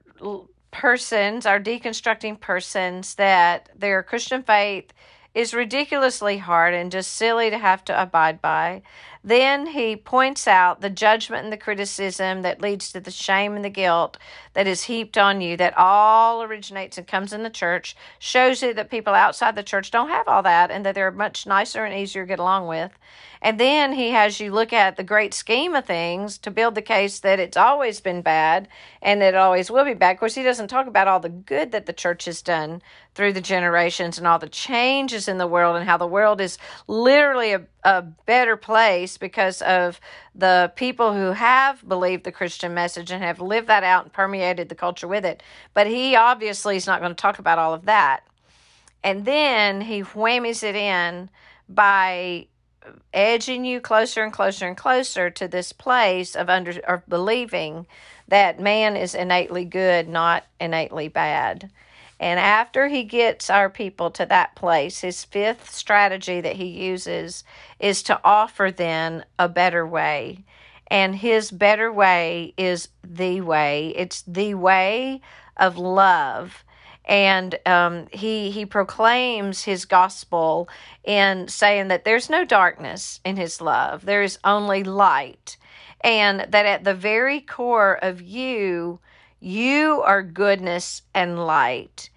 persons, 0.76 1.46
are 1.46 1.60
deconstructing 1.60 2.38
persons 2.40 3.16
that 3.16 3.70
their 3.74 4.04
Christian 4.04 4.44
faith 4.44 4.92
is 5.34 5.54
ridiculously 5.54 6.38
hard 6.38 6.74
and 6.74 6.92
just 6.92 7.14
silly 7.14 7.50
to 7.50 7.58
have 7.58 7.86
to 7.86 8.02
abide 8.02 8.42
by. 8.42 8.82
Then 9.26 9.66
he 9.66 9.96
points 9.96 10.48
out 10.48 10.82
the 10.82 10.90
judgment 10.92 11.46
and 11.46 11.52
the 11.52 11.58
criticism 11.58 12.44
that 12.44 12.62
leads 12.62 12.92
to 12.92 13.00
the 13.00 13.10
shame 13.10 13.56
and 13.56 13.66
the 13.66 13.72
guilt 13.72 14.20
that 14.54 14.68
is 14.68 14.84
heaped 14.84 15.18
on 15.18 15.42
you, 15.42 15.58
that 15.58 15.76
all 15.76 16.44
originates 16.44 17.00
and 17.00 17.08
comes 17.08 17.34
in 17.34 17.42
the 17.42 17.50
church, 17.50 17.96
shows 18.20 18.62
you 18.62 18.72
that 18.76 18.92
people 18.92 19.16
outside 19.16 19.56
the 19.56 19.64
church 19.64 19.90
don't 19.90 20.10
have 20.10 20.28
all 20.28 20.44
that 20.44 20.70
and 20.70 20.86
that 20.86 20.94
they're 20.94 21.10
much 21.10 21.48
nicer 21.48 21.84
and 21.84 21.96
easier 21.96 22.22
to 22.22 22.28
get 22.28 22.38
along 22.38 22.68
with. 22.68 22.92
And 23.42 23.60
then 23.60 23.94
he 23.94 24.12
has 24.12 24.40
you 24.40 24.52
look 24.52 24.72
at 24.72 24.96
the 24.96 25.04
great 25.04 25.34
scheme 25.34 25.74
of 25.76 25.86
things 25.86 26.38
to 26.40 26.52
build 26.52 26.76
the 26.76 26.82
case 26.84 27.20
that 27.20 27.40
it's 27.40 27.58
always 27.58 28.02
been 28.02 28.22
bad 28.22 28.68
and 29.02 29.24
it 29.24 29.36
always 29.36 29.72
will 29.72 29.86
be 29.86 29.94
bad. 29.96 30.14
Of 30.14 30.20
course, 30.20 30.36
he 30.36 30.44
doesn't 30.44 30.68
talk 30.68 30.88
about 30.88 31.08
all 31.08 31.20
the 31.20 31.30
good 31.30 31.72
that 31.72 31.86
the 31.86 31.94
church 31.94 32.26
has 32.26 32.42
done 32.42 32.82
through 33.14 33.34
the 33.34 33.42
generations 33.42 34.18
and 34.18 34.28
all 34.28 34.40
the 34.40 34.50
changes 34.50 35.28
in 35.28 35.38
the 35.38 35.48
world 35.48 35.76
and 35.76 35.86
how 35.86 35.98
the 35.98 36.08
world 36.08 36.42
is 36.42 36.58
literally 36.88 37.54
a, 37.54 37.62
a 37.86 38.02
better 38.02 38.58
place 38.58 39.18
because 39.18 39.62
of 39.62 40.02
the 40.34 40.74
people 40.76 41.14
who 41.14 41.32
have 41.32 41.88
believed 41.88 42.24
the 42.24 42.32
Christian 42.32 42.74
message 42.74 43.12
and 43.12 43.24
have 43.24 43.40
lived 43.40 43.68
that 43.68 43.84
out 43.84 44.04
and 44.04 44.12
permeated 44.12 44.68
the 44.68 44.76
culture 44.76 45.08
with 45.08 45.24
it. 45.24 45.44
But 45.74 45.88
he 45.88 46.16
obviously 46.16 46.76
is 46.76 46.88
not 46.88 47.00
going 47.00 47.12
to 47.12 47.16
talk 47.16 47.38
about 47.38 47.60
all 47.60 47.76
of 47.76 47.86
that. 47.86 48.22
And 49.04 49.24
then 49.24 49.82
he 49.82 50.02
whammies 50.02 50.64
it 50.64 50.76
in 50.76 51.30
by 51.70 52.48
edging 53.14 53.66
you 53.66 53.80
closer 53.80 54.24
and 54.24 54.34
closer 54.34 54.68
and 54.68 54.76
closer 54.76 55.30
to 55.30 55.48
this 55.48 55.72
place 55.72 56.36
of 56.36 56.50
under 56.50 56.72
of 56.88 57.08
believing 57.08 57.86
that 58.28 58.60
man 58.60 58.98
is 58.98 59.14
innately 59.14 59.64
good, 59.64 60.08
not 60.08 60.44
innately 60.60 61.08
bad. 61.08 61.70
And 62.20 62.40
after 62.40 62.88
he 62.88 63.04
gets 63.04 63.50
our 63.50 63.70
people 63.70 64.10
to 64.12 64.26
that 64.28 64.56
place, 64.56 65.02
his 65.02 65.26
fifth 65.26 65.70
strategy 65.72 66.42
that 66.42 66.56
he 66.56 66.66
uses 66.66 67.44
is 67.80 68.02
to 68.04 68.20
offer 68.24 68.72
then 68.72 69.26
a 69.38 69.50
better 69.50 69.86
way. 69.86 70.46
And 70.88 71.16
his 71.16 71.52
better 71.52 71.92
way 71.92 72.54
is 72.58 72.90
the 73.04 73.42
way. 73.42 73.94
It's 73.96 74.22
the 74.22 74.54
way 74.54 75.22
of 75.58 75.78
love 75.78 76.64
and 77.08 77.58
um, 77.66 78.08
he 78.12 78.52
he 78.52 78.66
proclaims 78.66 79.64
his 79.64 79.86
gospel 79.86 80.68
in 81.04 81.48
saying 81.48 81.88
that 81.88 82.04
there's 82.04 82.30
no 82.30 82.44
darkness 82.44 83.20
in 83.24 83.38
his 83.38 83.62
love 83.62 84.06
there 84.06 84.24
is 84.24 84.40
only 84.44 84.84
light 84.84 85.58
and 86.02 86.46
that 86.50 86.66
at 86.66 86.84
the 86.84 86.94
very 86.94 87.40
core 87.40 87.98
of 88.02 88.22
you 88.22 89.00
you 89.46 90.02
are 90.02 90.24
goodness 90.24 91.04
and 91.14 91.46
light 91.46 92.10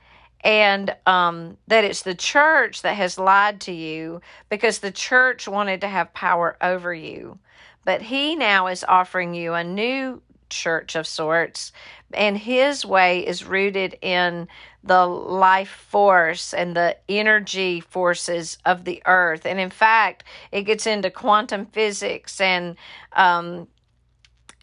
and 0.43 0.95
um, 1.05 1.59
that 1.67 1.85
it's 1.85 2.03
the 2.03 2.15
church 2.15 2.83
that 2.83 2.95
has 2.97 3.19
lied 3.19 3.61
to 3.61 3.73
you 3.73 4.21
because 4.49 4.79
the 4.79 4.91
church 4.91 5.47
wanted 5.47 5.81
to 5.81 5.89
have 5.89 6.15
power 6.15 6.57
over 6.63 6.95
you 6.95 7.39
but 7.85 8.01
he 8.01 8.35
now 8.35 8.67
is 8.67 8.85
offering 8.89 9.35
you 9.35 9.53
a 9.53 9.63
new 9.63 10.23
church 10.49 10.97
of 10.97 11.07
sorts 11.07 11.73
and 12.15 12.39
his 12.39 12.85
way 12.85 13.27
is 13.27 13.45
rooted 13.45 13.97
in 14.01 14.49
the 14.83 15.07
life 15.07 15.87
force 15.91 16.55
and 16.55 16.75
the 16.75 16.97
energy 17.09 17.81
forces 17.81 18.59
of 18.65 18.85
the 18.85 19.03
earth. 19.07 19.45
And 19.45 19.61
in 19.61 19.71
fact, 19.71 20.25
it 20.51 20.63
gets 20.63 20.87
into 20.87 21.11
quantum 21.11 21.67
physics 21.67 22.41
and 22.41 22.77
um, 23.13 23.69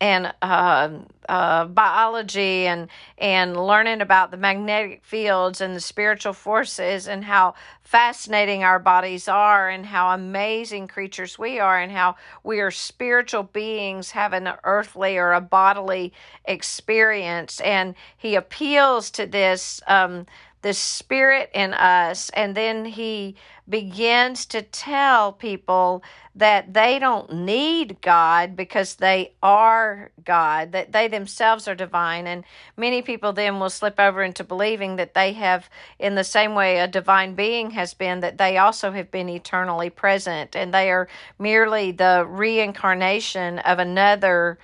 and 0.02 0.34
uh, 0.42 0.90
uh, 1.30 1.66
biology 1.66 2.68
and 2.68 2.90
and 3.18 3.56
learning 3.56 4.02
about 4.02 4.32
the 4.32 4.38
magnetic 4.38 5.04
fields 5.04 5.62
and 5.62 5.76
the 5.76 5.80
spiritual 5.80 6.34
forces 6.34 7.08
and 7.08 7.24
how 7.24 7.54
fascinating 7.82 8.64
our 8.64 8.80
bodies 8.80 9.28
are 9.28 9.70
and 9.70 9.86
how 9.86 10.12
amazing 10.12 10.88
creatures 10.88 11.40
we 11.40 11.60
are 11.60 11.80
and 11.80 11.92
how 11.92 12.16
we 12.44 12.60
are 12.60 12.72
spiritual 12.72 13.44
beings 13.44 14.12
having 14.12 14.48
an 14.48 14.56
earthly 14.66 15.18
or 15.18 15.32
a 15.34 15.42
bodily 15.42 16.12
experience. 16.46 17.62
And 17.62 17.96
he 18.18 18.36
appeals 18.36 19.10
to 19.12 19.26
this 19.26 19.82
um, 19.88 20.26
this 20.66 20.80
spirit 20.80 21.52
in 21.54 21.76
us 21.76 22.32
and 22.32 22.58
then 22.58 22.86
he 22.86 23.36
begins 23.70 24.48
to 24.48 24.64
tell 24.64 25.32
people 25.32 26.04
that 26.34 26.74
they 26.74 26.98
don't 26.98 27.32
need 27.32 28.02
God 28.02 28.56
because 28.56 28.96
they 28.96 29.34
are 29.44 30.10
God, 30.24 30.72
that 30.72 30.92
they 30.92 31.08
themselves 31.08 31.68
are 31.68 31.76
divine. 31.76 32.26
And 32.26 32.44
many 32.76 33.04
people 33.04 33.32
then 33.32 33.60
will 33.60 33.70
slip 33.70 34.00
over 34.00 34.24
into 34.24 34.44
believing 34.44 34.96
that 34.96 35.14
they 35.14 35.34
have, 35.34 35.70
in 36.00 36.16
the 36.16 36.24
same 36.24 36.56
way 36.56 36.80
a 36.80 36.88
divine 36.88 37.36
being 37.36 37.70
has 37.72 37.94
been, 37.94 38.22
that 38.22 38.40
they 38.40 38.58
also 38.58 38.92
have 38.92 39.12
been 39.12 39.30
eternally 39.30 39.92
present 39.92 40.56
and 40.56 40.74
they 40.74 40.90
are 40.90 41.08
merely 41.38 41.92
the 41.92 42.26
reincarnation 42.28 43.60
of 43.60 43.78
another. 43.78 44.58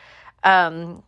Um, 0.43 1.03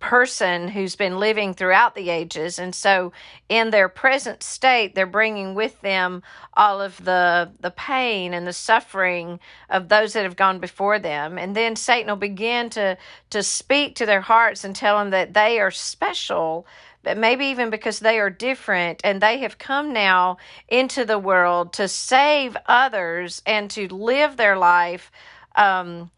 person 0.00 0.68
who's 0.68 0.96
been 0.96 1.18
living 1.18 1.54
throughout 1.54 1.94
the 1.94 2.10
ages. 2.10 2.58
And 2.58 2.74
so 2.74 3.12
in 3.48 3.70
their 3.70 3.88
present 3.88 4.42
state 4.42 4.94
they're 4.94 5.06
bringing 5.06 5.54
with 5.54 5.80
them 5.80 6.22
all 6.54 6.80
of 6.80 7.04
the 7.04 7.50
the 7.60 7.70
pain 7.70 8.32
and 8.34 8.46
the 8.46 8.52
suffering 8.52 9.40
of 9.68 9.88
those 9.88 10.12
that 10.12 10.24
have 10.24 10.36
gone 10.36 10.58
before 10.60 10.98
them. 10.98 11.38
And 11.38 11.54
then 11.56 11.76
satan 11.76 12.08
will 12.08 12.16
begin 12.16 12.70
to 12.70 12.96
to 13.30 13.42
speak 13.42 13.96
to 13.96 14.06
their 14.06 14.20
hearts 14.20 14.64
and 14.64 14.74
tell 14.74 14.98
them 14.98 15.10
that 15.10 15.34
they 15.34 15.58
are 15.60 15.70
special 15.70 16.66
but 17.04 17.16
maybe 17.16 17.46
even 17.46 17.70
because 17.70 18.00
they 18.00 18.18
are 18.18 18.28
different. 18.28 19.00
And 19.04 19.22
they 19.22 19.38
have 19.38 19.56
come 19.56 19.92
now 19.92 20.36
into 20.68 21.04
the 21.04 21.18
world 21.18 21.72
to 21.74 21.88
save 21.88 22.56
others 22.66 23.40
and 23.46 23.70
to 23.70 23.88
live 23.88 24.36
their 24.36 24.58
life 24.58 25.10
um, 25.56 26.10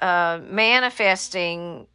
uh, 0.00 0.40
manifesting 0.42 1.86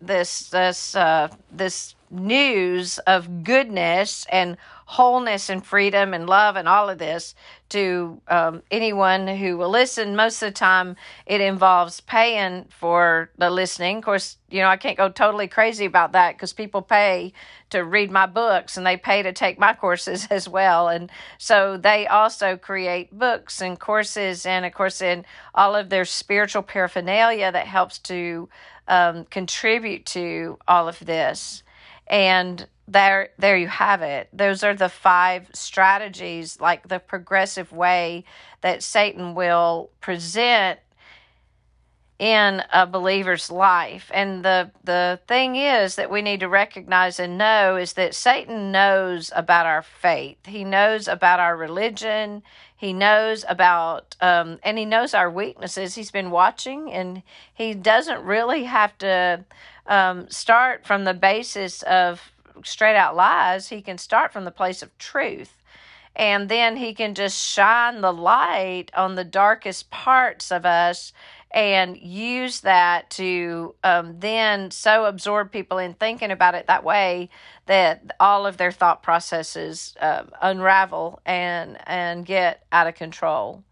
this 0.00 0.50
this 0.50 0.94
uh, 0.94 1.28
this 1.50 1.94
news 2.14 2.98
of 3.00 3.42
goodness 3.44 4.26
and 4.30 4.56
wholeness 4.86 5.48
and 5.48 5.64
freedom 5.64 6.12
and 6.12 6.28
love 6.28 6.56
and 6.56 6.68
all 6.68 6.90
of 6.90 6.98
this 6.98 7.34
to 7.70 8.20
um, 8.28 8.62
anyone 8.70 9.26
who 9.26 9.56
will 9.56 9.70
listen. 9.70 10.14
Most 10.14 10.42
of 10.42 10.48
the 10.48 10.52
time, 10.52 10.96
it 11.26 11.40
involves 11.40 12.00
paying 12.00 12.66
for 12.68 13.30
the 13.38 13.50
listening. 13.50 13.98
Of 13.98 14.04
course, 14.04 14.36
you 14.50 14.60
know, 14.60 14.68
I 14.68 14.76
can't 14.76 14.98
go 14.98 15.08
totally 15.08 15.48
crazy 15.48 15.86
about 15.86 16.12
that 16.12 16.36
because 16.36 16.52
people 16.52 16.82
pay 16.82 17.32
to 17.70 17.82
read 17.82 18.10
my 18.10 18.26
books 18.26 18.76
and 18.76 18.86
they 18.86 18.96
pay 18.96 19.22
to 19.22 19.32
take 19.32 19.58
my 19.58 19.72
courses 19.80 20.28
as 20.30 20.48
well. 20.48 20.88
And 20.88 21.10
so 21.38 21.76
they 21.76 22.06
also 22.06 22.56
create 22.56 23.18
books 23.18 23.60
and 23.62 23.80
courses 23.80 24.44
and, 24.44 24.64
of 24.66 24.74
course, 24.74 25.00
in 25.00 25.24
all 25.54 25.74
of 25.74 25.88
their 25.88 26.04
spiritual 26.04 26.62
paraphernalia 26.62 27.50
that 27.50 27.66
helps 27.66 27.98
to 28.00 28.48
um, 28.86 29.24
contribute 29.24 30.04
to 30.06 30.58
all 30.68 30.88
of 30.88 30.98
this. 31.00 31.62
And 32.06 32.66
there, 32.86 33.30
there 33.38 33.56
you 33.56 33.68
have 33.68 34.02
it. 34.02 34.28
Those 34.32 34.62
are 34.62 34.74
the 34.74 34.88
five 34.88 35.48
strategies, 35.54 36.60
like 36.60 36.88
the 36.88 36.98
progressive 36.98 37.72
way 37.72 38.24
that 38.60 38.82
Satan 38.82 39.34
will 39.34 39.90
present 40.00 40.80
in 42.24 42.62
a 42.72 42.86
believer's 42.86 43.50
life. 43.50 44.10
And 44.14 44.42
the 44.42 44.70
the 44.82 45.20
thing 45.28 45.56
is 45.56 45.96
that 45.96 46.10
we 46.10 46.22
need 46.22 46.40
to 46.40 46.48
recognize 46.48 47.20
and 47.20 47.36
know 47.36 47.76
is 47.76 47.92
that 47.92 48.14
Satan 48.14 48.72
knows 48.72 49.30
about 49.36 49.66
our 49.66 49.82
faith. 49.82 50.38
He 50.46 50.64
knows 50.64 51.06
about 51.06 51.38
our 51.38 51.54
religion. 51.54 52.42
He 52.74 52.94
knows 52.94 53.44
about 53.46 54.16
um, 54.22 54.58
and 54.62 54.78
he 54.78 54.86
knows 54.86 55.12
our 55.12 55.30
weaknesses. 55.30 55.96
He's 55.96 56.10
been 56.10 56.30
watching, 56.30 56.90
and 56.90 57.22
he 57.52 57.74
doesn't 57.74 58.24
really 58.24 58.64
have 58.64 58.96
to 58.98 59.44
um, 59.86 60.30
start 60.30 60.86
from 60.86 61.04
the 61.04 61.12
basis 61.12 61.82
of 61.82 62.32
straight 62.64 62.96
out 62.96 63.14
lies. 63.14 63.68
He 63.68 63.82
can 63.82 63.98
start 63.98 64.32
from 64.32 64.46
the 64.46 64.50
place 64.50 64.82
of 64.82 64.96
truth 64.96 65.52
and 66.16 66.48
then 66.48 66.76
he 66.76 66.94
can 66.94 67.12
just 67.14 67.36
shine 67.36 68.00
the 68.00 68.12
light 68.12 68.86
on 68.94 69.16
the 69.16 69.24
darkest 69.24 69.90
parts 69.90 70.52
of 70.52 70.64
us 70.64 71.12
and 71.54 71.96
use 71.96 72.62
that 72.62 73.08
to 73.10 73.76
um, 73.84 74.18
then 74.18 74.72
so 74.72 75.04
absorb 75.04 75.52
people 75.52 75.78
in 75.78 75.94
thinking 75.94 76.32
about 76.32 76.56
it 76.56 76.66
that 76.66 76.82
way 76.82 77.30
that 77.66 78.10
all 78.18 78.44
of 78.44 78.56
their 78.56 78.72
thought 78.72 79.04
processes 79.04 79.94
uh, 80.00 80.24
unravel 80.42 81.20
and 81.24 81.78
and 81.86 82.26
get 82.26 82.66
out 82.72 82.88
of 82.88 82.96
control. 82.96 83.62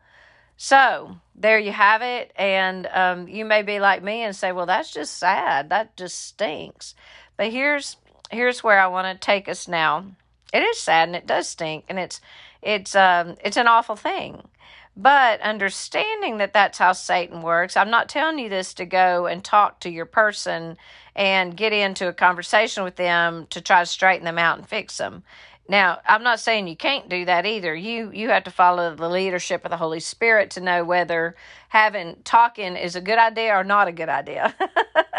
So 0.57 1.17
there 1.35 1.59
you 1.59 1.73
have 1.73 2.03
it, 2.03 2.33
and 2.37 2.87
um, 2.87 3.27
you 3.27 3.45
may 3.45 3.63
be 3.63 3.81
like 3.81 4.01
me 4.01 4.23
and 4.23 4.35
say, 4.35 4.53
"Well, 4.53 4.67
that's 4.67 4.93
just 4.93 5.19
sad. 5.19 5.69
That 5.71 5.97
just 5.97 6.21
stinks." 6.25 6.95
But 7.37 7.51
here's 7.51 7.97
here's 8.31 8.63
where 8.63 8.79
I 8.79 8.87
want 8.87 9.21
to 9.21 9.27
take 9.27 9.49
us 9.49 9.67
now. 9.67 10.07
It 10.55 10.63
is 10.63 10.79
sad 10.79 11.09
and 11.09 11.17
it 11.17 11.27
does 11.27 11.49
stink, 11.49 11.85
and 11.89 11.99
it's 11.99 12.21
it's 12.63 12.95
um 12.95 13.35
it's 13.45 13.57
an 13.57 13.67
awful 13.67 13.97
thing. 13.97 14.49
But 14.97 15.41
understanding 15.41 16.37
that 16.39 16.53
that's 16.53 16.79
how 16.79 16.93
Satan 16.93 17.41
works, 17.41 17.77
I'm 17.77 17.91
not 17.91 18.09
telling 18.09 18.39
you 18.39 18.49
this 18.49 18.75
to 18.75 18.85
go 18.85 19.27
and 19.27 19.43
talk 19.43 19.81
to 19.81 19.91
your 19.91 20.05
person 20.05 20.77
and 21.17 21.57
get 21.57 21.73
into 21.73 22.09
a 22.09 22.13
conversation 22.13 22.85
with 22.85 22.97
them 22.97 23.47
to 23.51 23.61
try 23.61 23.81
to 23.81 23.87
straighten 23.87 24.25
them 24.25 24.39
out 24.39 24.59
and 24.59 24.69
fix 24.69 24.99
them. 24.99 25.23
Now, 25.69 26.01
I'm 26.07 26.23
not 26.23 26.41
saying 26.41 26.67
you 26.69 26.77
can't 26.77 27.09
do 27.09 27.25
that 27.25 27.47
either. 27.47 27.75
You 27.75 28.11
you 28.13 28.29
have 28.31 28.45
to 28.45 28.51
follow 28.51 28.95
the 28.95 29.09
leadership 29.09 29.65
of 29.65 29.71
the 29.71 29.77
Holy 29.77 30.01
Spirit 30.01 30.51
to 30.51 30.61
know 30.61 30.85
whether 30.85 31.37
having 31.69 32.17
talking 32.25 32.77
is 32.77 32.97
a 32.97 33.01
good 33.01 33.19
idea 33.19 33.55
or 33.55 33.65
not 33.65 33.89
a 33.89 33.93
good 33.93 34.09
idea. 34.09 34.55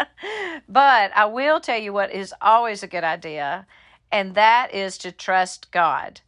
but 0.68 1.10
I 1.16 1.24
will 1.24 1.60
tell 1.60 1.78
you 1.78 1.92
what 1.92 2.12
is 2.12 2.34
always 2.40 2.82
a 2.82 2.88
good 2.88 3.04
idea, 3.04 3.66
and 4.12 4.34
that 4.34 4.72
is 4.72 4.98
to 4.98 5.10
trust 5.10 5.72
God 5.72 6.20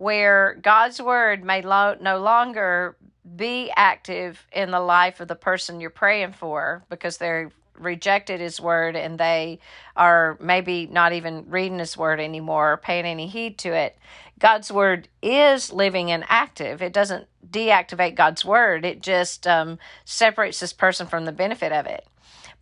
where 0.00 0.56
God's 0.62 1.00
word 1.00 1.44
may 1.44 1.60
lo- 1.60 1.98
no 2.00 2.20
longer 2.20 2.96
be 3.36 3.70
active 3.76 4.46
in 4.50 4.70
the 4.70 4.80
life 4.80 5.20
of 5.20 5.28
the 5.28 5.34
person 5.34 5.78
you're 5.78 5.90
praying 5.90 6.32
for 6.32 6.82
because 6.88 7.18
they're 7.18 7.50
rejected 7.78 8.40
his 8.40 8.58
word 8.58 8.96
and 8.96 9.20
they 9.20 9.58
are 9.94 10.38
maybe 10.40 10.86
not 10.86 11.12
even 11.12 11.44
reading 11.50 11.78
his 11.78 11.98
word 11.98 12.18
anymore 12.18 12.72
or 12.72 12.76
paying 12.78 13.04
any 13.04 13.26
heed 13.26 13.58
to 13.58 13.74
it. 13.74 13.98
God's 14.38 14.72
word 14.72 15.06
is 15.20 15.70
living 15.70 16.10
and 16.10 16.24
active. 16.28 16.80
It 16.80 16.94
doesn't 16.94 17.26
deactivate 17.50 18.14
God's 18.14 18.42
word, 18.42 18.86
it 18.86 19.02
just 19.02 19.46
um, 19.46 19.78
separates 20.06 20.60
this 20.60 20.72
person 20.72 21.06
from 21.08 21.26
the 21.26 21.32
benefit 21.32 21.72
of 21.72 21.84
it. 21.84 22.06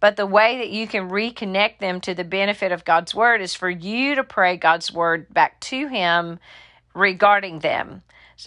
But 0.01 0.17
the 0.17 0.27
way 0.27 0.59
that 0.59 0.71
you 0.71 0.89
can 0.89 1.09
reconnect 1.09 1.79
them 1.79 2.01
to 2.01 2.15
the 2.15 2.25
benefit 2.25 2.73
of 2.73 2.85
God's 2.85 3.15
word 3.15 3.41
is 3.41 3.55
for 3.55 3.71
you 3.71 4.17
to 4.17 4.25
pray 4.25 4.57
God's 4.57 4.93
word 4.93 5.33
back 5.33 5.61
to 5.61 5.87
Him 5.87 6.41
regarding 6.95 7.61
them. 7.61 8.03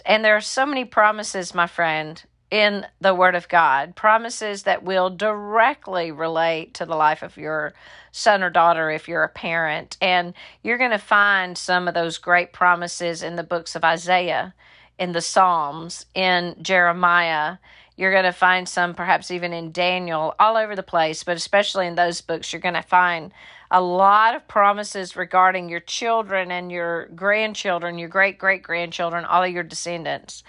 And 0.06 0.24
there 0.24 0.36
are 0.36 0.40
so 0.40 0.64
many 0.64 0.84
promises, 0.84 1.54
my 1.54 1.66
friend, 1.66 2.22
in 2.50 2.86
the 3.00 3.14
Word 3.14 3.34
of 3.34 3.48
God, 3.48 3.96
promises 3.96 4.64
that 4.64 4.82
will 4.82 5.08
directly 5.08 6.12
relate 6.12 6.74
to 6.74 6.84
the 6.84 6.96
life 6.96 7.22
of 7.22 7.36
your 7.36 7.72
son 8.10 8.42
or 8.42 8.50
daughter 8.50 8.90
if 8.90 9.08
you're 9.08 9.24
a 9.24 9.28
parent. 9.28 9.96
And 10.00 10.34
you're 10.62 10.78
going 10.78 10.90
to 10.90 10.98
find 10.98 11.56
some 11.56 11.88
of 11.88 11.94
those 11.94 12.18
great 12.18 12.52
promises 12.52 13.22
in 13.22 13.36
the 13.36 13.42
books 13.42 13.74
of 13.74 13.84
Isaiah, 13.84 14.54
in 14.98 15.12
the 15.12 15.22
Psalms, 15.22 16.04
in 16.14 16.56
Jeremiah. 16.60 17.56
You're 17.96 18.12
going 18.12 18.24
to 18.24 18.32
find 18.32 18.68
some 18.68 18.94
perhaps 18.94 19.30
even 19.30 19.52
in 19.52 19.72
Daniel, 19.72 20.34
all 20.38 20.56
over 20.56 20.74
the 20.74 20.82
place, 20.82 21.24
but 21.24 21.36
especially 21.36 21.86
in 21.86 21.94
those 21.94 22.20
books, 22.20 22.52
you're 22.52 22.60
going 22.60 22.74
to 22.74 22.82
find 22.82 23.32
a 23.70 23.80
lot 23.80 24.34
of 24.34 24.46
promises 24.48 25.16
regarding 25.16 25.68
your 25.68 25.80
children 25.80 26.50
and 26.50 26.70
your 26.70 27.06
grandchildren, 27.08 27.98
your 27.98 28.08
great 28.08 28.38
great 28.38 28.62
grandchildren, 28.62 29.24
all 29.24 29.42
of 29.42 29.50
your 29.50 29.62
descendants. 29.62 30.42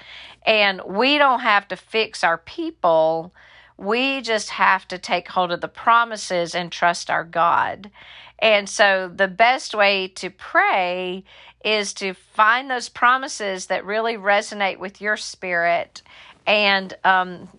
And 0.45 0.82
we 0.86 1.17
don't 1.17 1.39
have 1.39 1.67
to 1.69 1.77
fix 1.77 2.23
our 2.23 2.38
people. 2.38 3.34
We 3.77 4.21
just 4.21 4.49
have 4.51 4.88
to 4.89 4.97
take 4.97 5.29
hold 5.29 5.51
of 5.51 5.62
the 5.62 5.67
promises 5.67 6.53
and 6.53 6.71
trust 6.71 7.10
our 7.10 7.23
God. 7.23 7.91
And 8.39 8.67
so 8.67 9.10
the 9.13 9.29
best 9.29 9.73
way 9.73 10.10
to 10.10 10.29
pray 10.29 11.23
is 11.63 11.93
to 11.93 12.13
find 12.13 12.69
those 12.69 12.89
promises 12.89 13.67
that 13.67 13.86
really 13.86 14.17
resonate 14.17 14.79
with 14.79 14.99
your 14.99 15.15
spirit 15.15 16.01
and 16.45 16.93
um, 17.03 17.49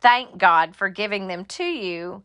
thank 0.00 0.38
God 0.38 0.76
for 0.76 0.88
giving 0.88 1.28
them 1.28 1.44
to 1.46 1.64
you 1.64 2.22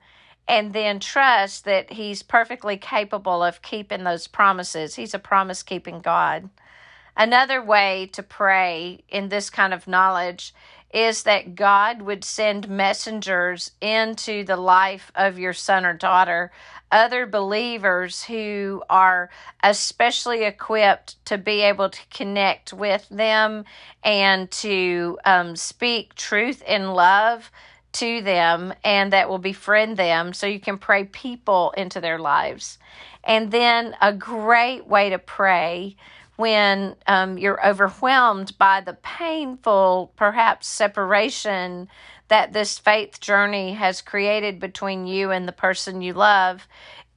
and 0.47 0.73
then 0.73 0.99
trust 0.99 1.65
that 1.65 1.93
He's 1.93 2.23
perfectly 2.23 2.77
capable 2.77 3.43
of 3.43 3.61
keeping 3.61 4.03
those 4.03 4.27
promises. 4.27 4.95
He's 4.95 5.13
a 5.13 5.19
promise 5.19 5.63
keeping 5.63 6.01
God. 6.01 6.49
Another 7.15 7.61
way 7.63 8.09
to 8.13 8.23
pray 8.23 9.03
in 9.09 9.29
this 9.29 9.49
kind 9.49 9.73
of 9.73 9.87
knowledge 9.87 10.53
is 10.91 11.23
that 11.23 11.55
God 11.55 12.01
would 12.01 12.23
send 12.23 12.69
messengers 12.69 13.71
into 13.81 14.43
the 14.43 14.57
life 14.57 15.11
of 15.15 15.37
your 15.37 15.53
son 15.53 15.85
or 15.85 15.93
daughter, 15.93 16.51
other 16.91 17.27
believers 17.27 18.23
who 18.23 18.83
are 18.89 19.29
especially 19.63 20.43
equipped 20.43 21.23
to 21.25 21.37
be 21.37 21.61
able 21.61 21.89
to 21.89 21.99
connect 22.09 22.73
with 22.73 23.07
them 23.09 23.65
and 24.03 24.49
to 24.49 25.19
um, 25.25 25.55
speak 25.55 26.15
truth 26.15 26.63
in 26.63 26.91
love 26.91 27.51
to 27.91 28.21
them 28.21 28.73
and 28.83 29.13
that 29.13 29.29
will 29.29 29.39
befriend 29.39 29.97
them 29.97 30.33
so 30.33 30.47
you 30.47 30.59
can 30.59 30.77
pray 30.77 31.03
people 31.03 31.73
into 31.77 32.01
their 32.01 32.19
lives. 32.19 32.77
And 33.23 33.51
then 33.51 33.95
a 34.01 34.13
great 34.13 34.87
way 34.87 35.09
to 35.09 35.19
pray 35.19 35.95
when 36.39 36.95
um, 37.05 37.37
you're 37.37 37.67
overwhelmed 37.67 38.57
by 38.57 38.79
the 38.79 38.93
painful, 38.93 40.13
perhaps, 40.15 40.67
separation 40.67 41.89
that 42.29 42.53
this 42.53 42.79
faith 42.79 43.19
journey 43.19 43.73
has 43.73 44.01
created 44.01 44.57
between 44.57 45.05
you 45.05 45.31
and 45.31 45.45
the 45.45 45.51
person 45.51 46.01
you 46.01 46.13
love 46.13 46.65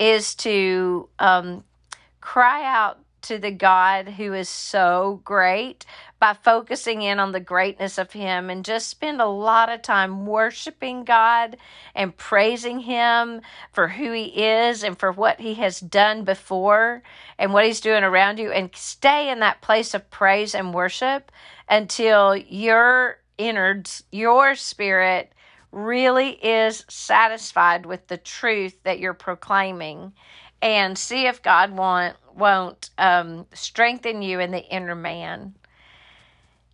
is 0.00 0.34
to 0.34 1.08
um, 1.20 1.62
cry 2.20 2.64
out 2.66 2.98
to 3.22 3.38
the 3.38 3.52
God 3.52 4.08
who 4.08 4.32
is 4.32 4.48
so 4.48 5.20
great 5.24 5.86
by 6.22 6.34
focusing 6.34 7.02
in 7.02 7.18
on 7.18 7.32
the 7.32 7.40
greatness 7.40 7.98
of 7.98 8.12
Him 8.12 8.48
and 8.48 8.64
just 8.64 8.88
spend 8.88 9.20
a 9.20 9.26
lot 9.26 9.68
of 9.68 9.82
time 9.82 10.24
worshiping 10.24 11.02
God 11.02 11.56
and 11.96 12.16
praising 12.16 12.78
Him 12.78 13.40
for 13.72 13.88
who 13.88 14.12
He 14.12 14.44
is 14.44 14.84
and 14.84 14.96
for 14.96 15.10
what 15.10 15.40
He 15.40 15.54
has 15.54 15.80
done 15.80 16.22
before 16.22 17.02
and 17.40 17.52
what 17.52 17.66
He's 17.66 17.80
doing 17.80 18.04
around 18.04 18.38
you 18.38 18.52
and 18.52 18.70
stay 18.72 19.30
in 19.30 19.40
that 19.40 19.62
place 19.62 19.94
of 19.94 20.12
praise 20.12 20.54
and 20.54 20.72
worship 20.72 21.32
until 21.68 22.36
your 22.36 23.18
innards, 23.36 24.04
your 24.12 24.54
spirit, 24.54 25.32
really 25.72 26.34
is 26.34 26.84
satisfied 26.88 27.84
with 27.84 28.06
the 28.06 28.16
truth 28.16 28.80
that 28.84 29.00
you're 29.00 29.12
proclaiming 29.12 30.12
and 30.62 30.96
see 30.96 31.26
if 31.26 31.42
God 31.42 31.72
want, 31.76 32.14
won't 32.32 32.90
um, 32.96 33.44
strengthen 33.52 34.22
you 34.22 34.38
in 34.38 34.52
the 34.52 34.64
inner 34.72 34.94
man. 34.94 35.56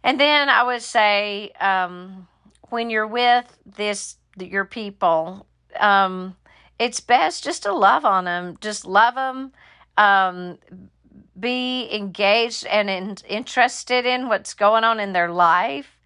And 0.04 0.18
then 0.20 0.48
I 0.48 0.62
would 0.62 0.82
say, 0.82 1.50
um, 1.60 2.28
when 2.70 2.90
you're 2.90 3.06
with 3.06 3.44
this 3.66 4.16
your 4.38 4.64
people, 4.64 5.46
um, 5.80 6.36
it's 6.78 7.00
best 7.00 7.42
just 7.42 7.64
to 7.64 7.72
love 7.72 8.04
on 8.04 8.24
them. 8.24 8.56
Just 8.60 8.84
love 8.84 9.14
them. 9.14 9.52
Um, 9.96 10.58
be 11.38 11.88
engaged 11.92 12.66
and 12.66 12.88
in, 12.88 13.16
interested 13.28 14.06
in 14.06 14.28
what's 14.28 14.54
going 14.54 14.84
on 14.84 15.00
in 15.00 15.12
their 15.12 15.30
life, 15.30 16.00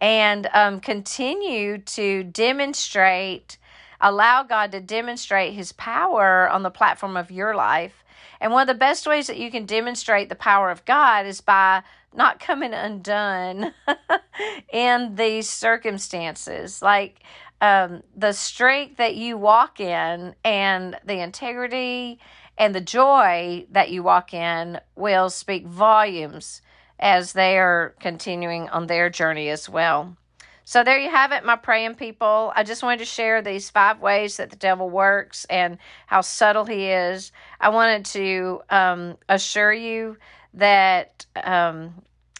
and 0.00 0.48
um, 0.52 0.80
continue 0.80 1.78
to 1.78 2.24
demonstrate 2.24 3.58
allow 4.00 4.42
God 4.42 4.72
to 4.72 4.80
demonstrate 4.80 5.54
his 5.54 5.72
power 5.72 6.48
on 6.48 6.62
the 6.62 6.70
platform 6.70 7.16
of 7.16 7.30
your 7.30 7.54
life. 7.54 8.04
And 8.40 8.52
one 8.52 8.62
of 8.62 8.68
the 8.68 8.78
best 8.78 9.06
ways 9.06 9.26
that 9.26 9.38
you 9.38 9.50
can 9.50 9.66
demonstrate 9.66 10.28
the 10.28 10.36
power 10.36 10.70
of 10.70 10.84
God 10.84 11.26
is 11.26 11.40
by 11.40 11.82
not 12.14 12.40
coming 12.40 12.74
undone 12.74 13.72
in 14.72 15.14
these 15.14 15.48
circumstances. 15.48 16.82
Like 16.82 17.20
um, 17.60 18.02
the 18.16 18.32
strength 18.32 18.96
that 18.96 19.16
you 19.16 19.36
walk 19.36 19.80
in 19.80 20.34
and 20.44 20.96
the 21.04 21.20
integrity 21.20 22.18
and 22.56 22.74
the 22.74 22.80
joy 22.80 23.66
that 23.70 23.90
you 23.90 24.02
walk 24.02 24.34
in 24.34 24.80
will 24.96 25.30
speak 25.30 25.66
volumes 25.66 26.60
as 26.98 27.32
they 27.32 27.58
are 27.58 27.94
continuing 28.00 28.68
on 28.68 28.86
their 28.86 29.08
journey 29.08 29.48
as 29.48 29.68
well. 29.68 30.16
So 30.64 30.84
there 30.84 30.98
you 30.98 31.08
have 31.08 31.32
it, 31.32 31.46
my 31.46 31.56
praying 31.56 31.94
people. 31.94 32.52
I 32.54 32.62
just 32.62 32.82
wanted 32.82 32.98
to 32.98 33.06
share 33.06 33.40
these 33.40 33.70
five 33.70 34.00
ways 34.00 34.36
that 34.36 34.50
the 34.50 34.56
devil 34.56 34.90
works 34.90 35.46
and 35.48 35.78
how 36.06 36.20
subtle 36.20 36.66
he 36.66 36.88
is. 36.88 37.32
I 37.58 37.70
wanted 37.70 38.04
to 38.06 38.60
um, 38.68 39.16
assure 39.30 39.72
you 39.72 40.18
that 40.58 41.26
um, 41.42 41.94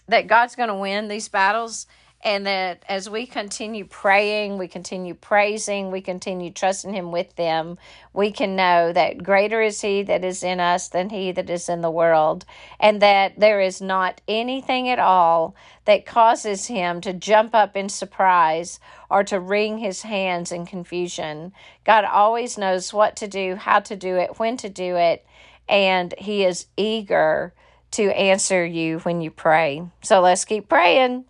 that 0.08 0.26
God's 0.26 0.56
going 0.56 0.68
to 0.68 0.74
win 0.74 1.08
these 1.08 1.28
battles 1.28 1.86
and 2.22 2.46
that 2.46 2.82
as 2.88 3.08
we 3.08 3.26
continue 3.26 3.84
praying, 3.84 4.58
we 4.58 4.66
continue 4.66 5.14
praising, 5.14 5.92
we 5.92 6.00
continue 6.00 6.50
trusting 6.50 6.92
Him 6.92 7.12
with 7.12 7.36
them, 7.36 7.78
we 8.12 8.32
can 8.32 8.56
know 8.56 8.92
that 8.92 9.22
greater 9.22 9.62
is 9.62 9.80
He 9.80 10.02
that 10.02 10.24
is 10.24 10.42
in 10.42 10.58
us 10.58 10.88
than 10.88 11.10
He 11.10 11.30
that 11.32 11.48
is 11.48 11.68
in 11.68 11.80
the 11.80 11.90
world, 11.90 12.44
and 12.80 13.00
that 13.02 13.38
there 13.38 13.60
is 13.60 13.80
not 13.80 14.20
anything 14.26 14.88
at 14.88 14.98
all 14.98 15.54
that 15.84 16.06
causes 16.06 16.66
Him 16.66 17.00
to 17.02 17.12
jump 17.12 17.54
up 17.54 17.76
in 17.76 17.88
surprise 17.88 18.80
or 19.08 19.22
to 19.24 19.38
wring 19.38 19.78
His 19.78 20.02
hands 20.02 20.50
in 20.50 20.66
confusion. 20.66 21.52
God 21.84 22.04
always 22.04 22.58
knows 22.58 22.92
what 22.92 23.14
to 23.16 23.28
do, 23.28 23.54
how 23.54 23.78
to 23.80 23.94
do 23.94 24.16
it, 24.16 24.40
when 24.40 24.56
to 24.56 24.68
do 24.68 24.96
it, 24.96 25.24
and 25.68 26.12
He 26.18 26.44
is 26.44 26.66
eager 26.76 27.54
to 27.92 28.04
answer 28.16 28.64
you 28.64 28.98
when 29.00 29.20
you 29.20 29.30
pray. 29.30 29.82
So 30.02 30.20
let's 30.20 30.44
keep 30.44 30.68
praying. 30.68 31.24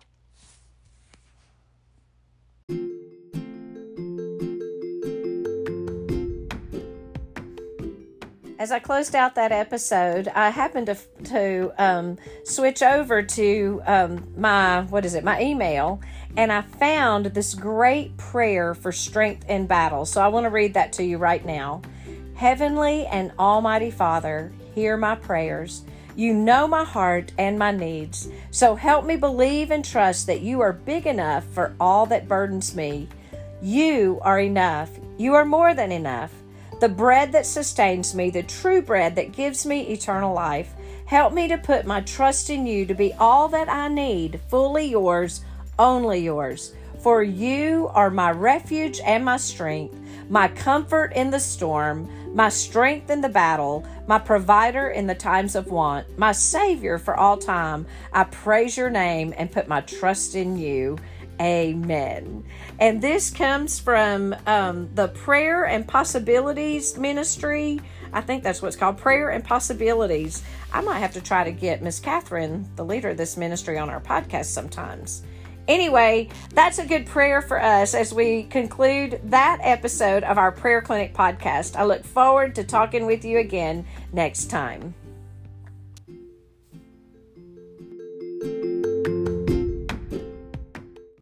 as 8.59 8.73
I 8.73 8.79
closed 8.79 9.15
out 9.15 9.35
that 9.35 9.53
episode, 9.53 10.27
I 10.27 10.49
happened 10.49 10.87
to 10.87 10.97
to 11.31 11.73
um, 11.77 12.17
switch 12.43 12.83
over 12.83 13.23
to 13.23 13.81
um, 13.85 14.27
my 14.37 14.81
what 14.81 15.05
is 15.05 15.15
it, 15.15 15.23
my 15.23 15.41
email, 15.41 16.01
and 16.35 16.51
I 16.51 16.61
found 16.61 17.27
this 17.27 17.55
great 17.55 18.15
prayer 18.17 18.75
for 18.75 18.91
strength 18.91 19.49
in 19.49 19.65
battle. 19.65 20.05
So 20.05 20.21
I 20.21 20.27
want 20.27 20.43
to 20.43 20.49
read 20.49 20.73
that 20.73 20.91
to 20.93 21.03
you 21.03 21.17
right 21.17 21.43
now. 21.43 21.81
Heavenly 22.35 23.05
and 23.07 23.31
Almighty 23.39 23.91
Father, 23.91 24.51
hear 24.75 24.97
my 24.97 25.15
prayers. 25.15 25.83
You 26.19 26.33
know 26.33 26.67
my 26.67 26.83
heart 26.83 27.31
and 27.37 27.57
my 27.57 27.71
needs. 27.71 28.27
So 28.51 28.75
help 28.75 29.05
me 29.05 29.15
believe 29.15 29.71
and 29.71 29.85
trust 29.85 30.27
that 30.27 30.41
you 30.41 30.59
are 30.59 30.73
big 30.73 31.07
enough 31.07 31.45
for 31.45 31.73
all 31.79 32.05
that 32.07 32.27
burdens 32.27 32.75
me. 32.75 33.07
You 33.61 34.19
are 34.23 34.41
enough. 34.41 34.89
You 35.17 35.35
are 35.35 35.45
more 35.45 35.73
than 35.73 35.93
enough 35.93 36.33
the 36.81 36.89
bread 36.89 37.31
that 37.31 37.45
sustains 37.45 38.13
me, 38.13 38.29
the 38.29 38.43
true 38.43 38.81
bread 38.81 39.15
that 39.15 39.31
gives 39.31 39.65
me 39.65 39.87
eternal 39.87 40.33
life. 40.33 40.73
Help 41.05 41.31
me 41.31 41.47
to 41.47 41.57
put 41.57 41.85
my 41.85 42.01
trust 42.01 42.49
in 42.49 42.65
you 42.65 42.85
to 42.85 42.93
be 42.93 43.13
all 43.13 43.47
that 43.47 43.69
I 43.69 43.87
need, 43.87 44.41
fully 44.49 44.87
yours, 44.87 45.45
only 45.77 46.19
yours. 46.19 46.73
For 46.99 47.23
you 47.23 47.89
are 47.93 48.09
my 48.09 48.31
refuge 48.31 48.99
and 49.05 49.23
my 49.23 49.37
strength, 49.37 49.97
my 50.29 50.47
comfort 50.47 51.11
in 51.13 51.31
the 51.31 51.39
storm, 51.39 52.07
my 52.35 52.49
strength 52.49 53.09
in 53.09 53.21
the 53.21 53.29
battle, 53.29 53.85
my 54.07 54.19
provider 54.19 54.89
in 54.89 55.07
the 55.07 55.15
times 55.15 55.55
of 55.55 55.67
want, 55.67 56.17
my 56.17 56.31
Savior 56.31 56.97
for 56.97 57.15
all 57.15 57.37
time. 57.37 57.87
I 58.13 58.23
praise 58.25 58.77
your 58.77 58.91
name 58.91 59.33
and 59.37 59.51
put 59.51 59.67
my 59.67 59.81
trust 59.81 60.35
in 60.35 60.57
you. 60.57 60.97
Amen. 61.41 62.43
And 62.79 63.01
this 63.01 63.29
comes 63.29 63.79
from 63.79 64.35
um, 64.45 64.89
the 64.93 65.07
Prayer 65.07 65.65
and 65.65 65.87
Possibilities 65.87 66.97
Ministry. 66.97 67.79
I 68.11 68.21
think 68.21 68.43
that's 68.43 68.61
what 68.61 68.67
it's 68.69 68.77
called 68.77 68.97
Prayer 68.97 69.29
and 69.29 69.43
Possibilities. 69.43 70.43
I 70.73 70.81
might 70.81 70.99
have 70.99 71.13
to 71.13 71.21
try 71.21 71.43
to 71.45 71.51
get 71.51 71.81
Miss 71.81 71.99
Catherine, 71.99 72.69
the 72.75 72.83
leader 72.85 73.09
of 73.09 73.17
this 73.17 73.37
ministry, 73.37 73.77
on 73.77 73.89
our 73.89 74.01
podcast 74.01 74.45
sometimes. 74.45 75.23
Anyway, 75.69 76.27
that's 76.55 76.79
a 76.79 76.85
good 76.85 77.05
prayer 77.05 77.43
for 77.43 77.61
us 77.61 77.93
as 77.93 78.11
we 78.11 78.43
conclude 78.43 79.21
that 79.25 79.59
episode 79.61 80.23
of 80.23 80.39
our 80.39 80.51
Prayer 80.51 80.81
Clinic 80.81 81.13
podcast. 81.13 81.75
I 81.75 81.83
look 81.83 82.03
forward 82.03 82.55
to 82.55 82.63
talking 82.63 83.05
with 83.05 83.23
you 83.23 83.37
again 83.37 83.85
next 84.11 84.49
time. 84.49 84.95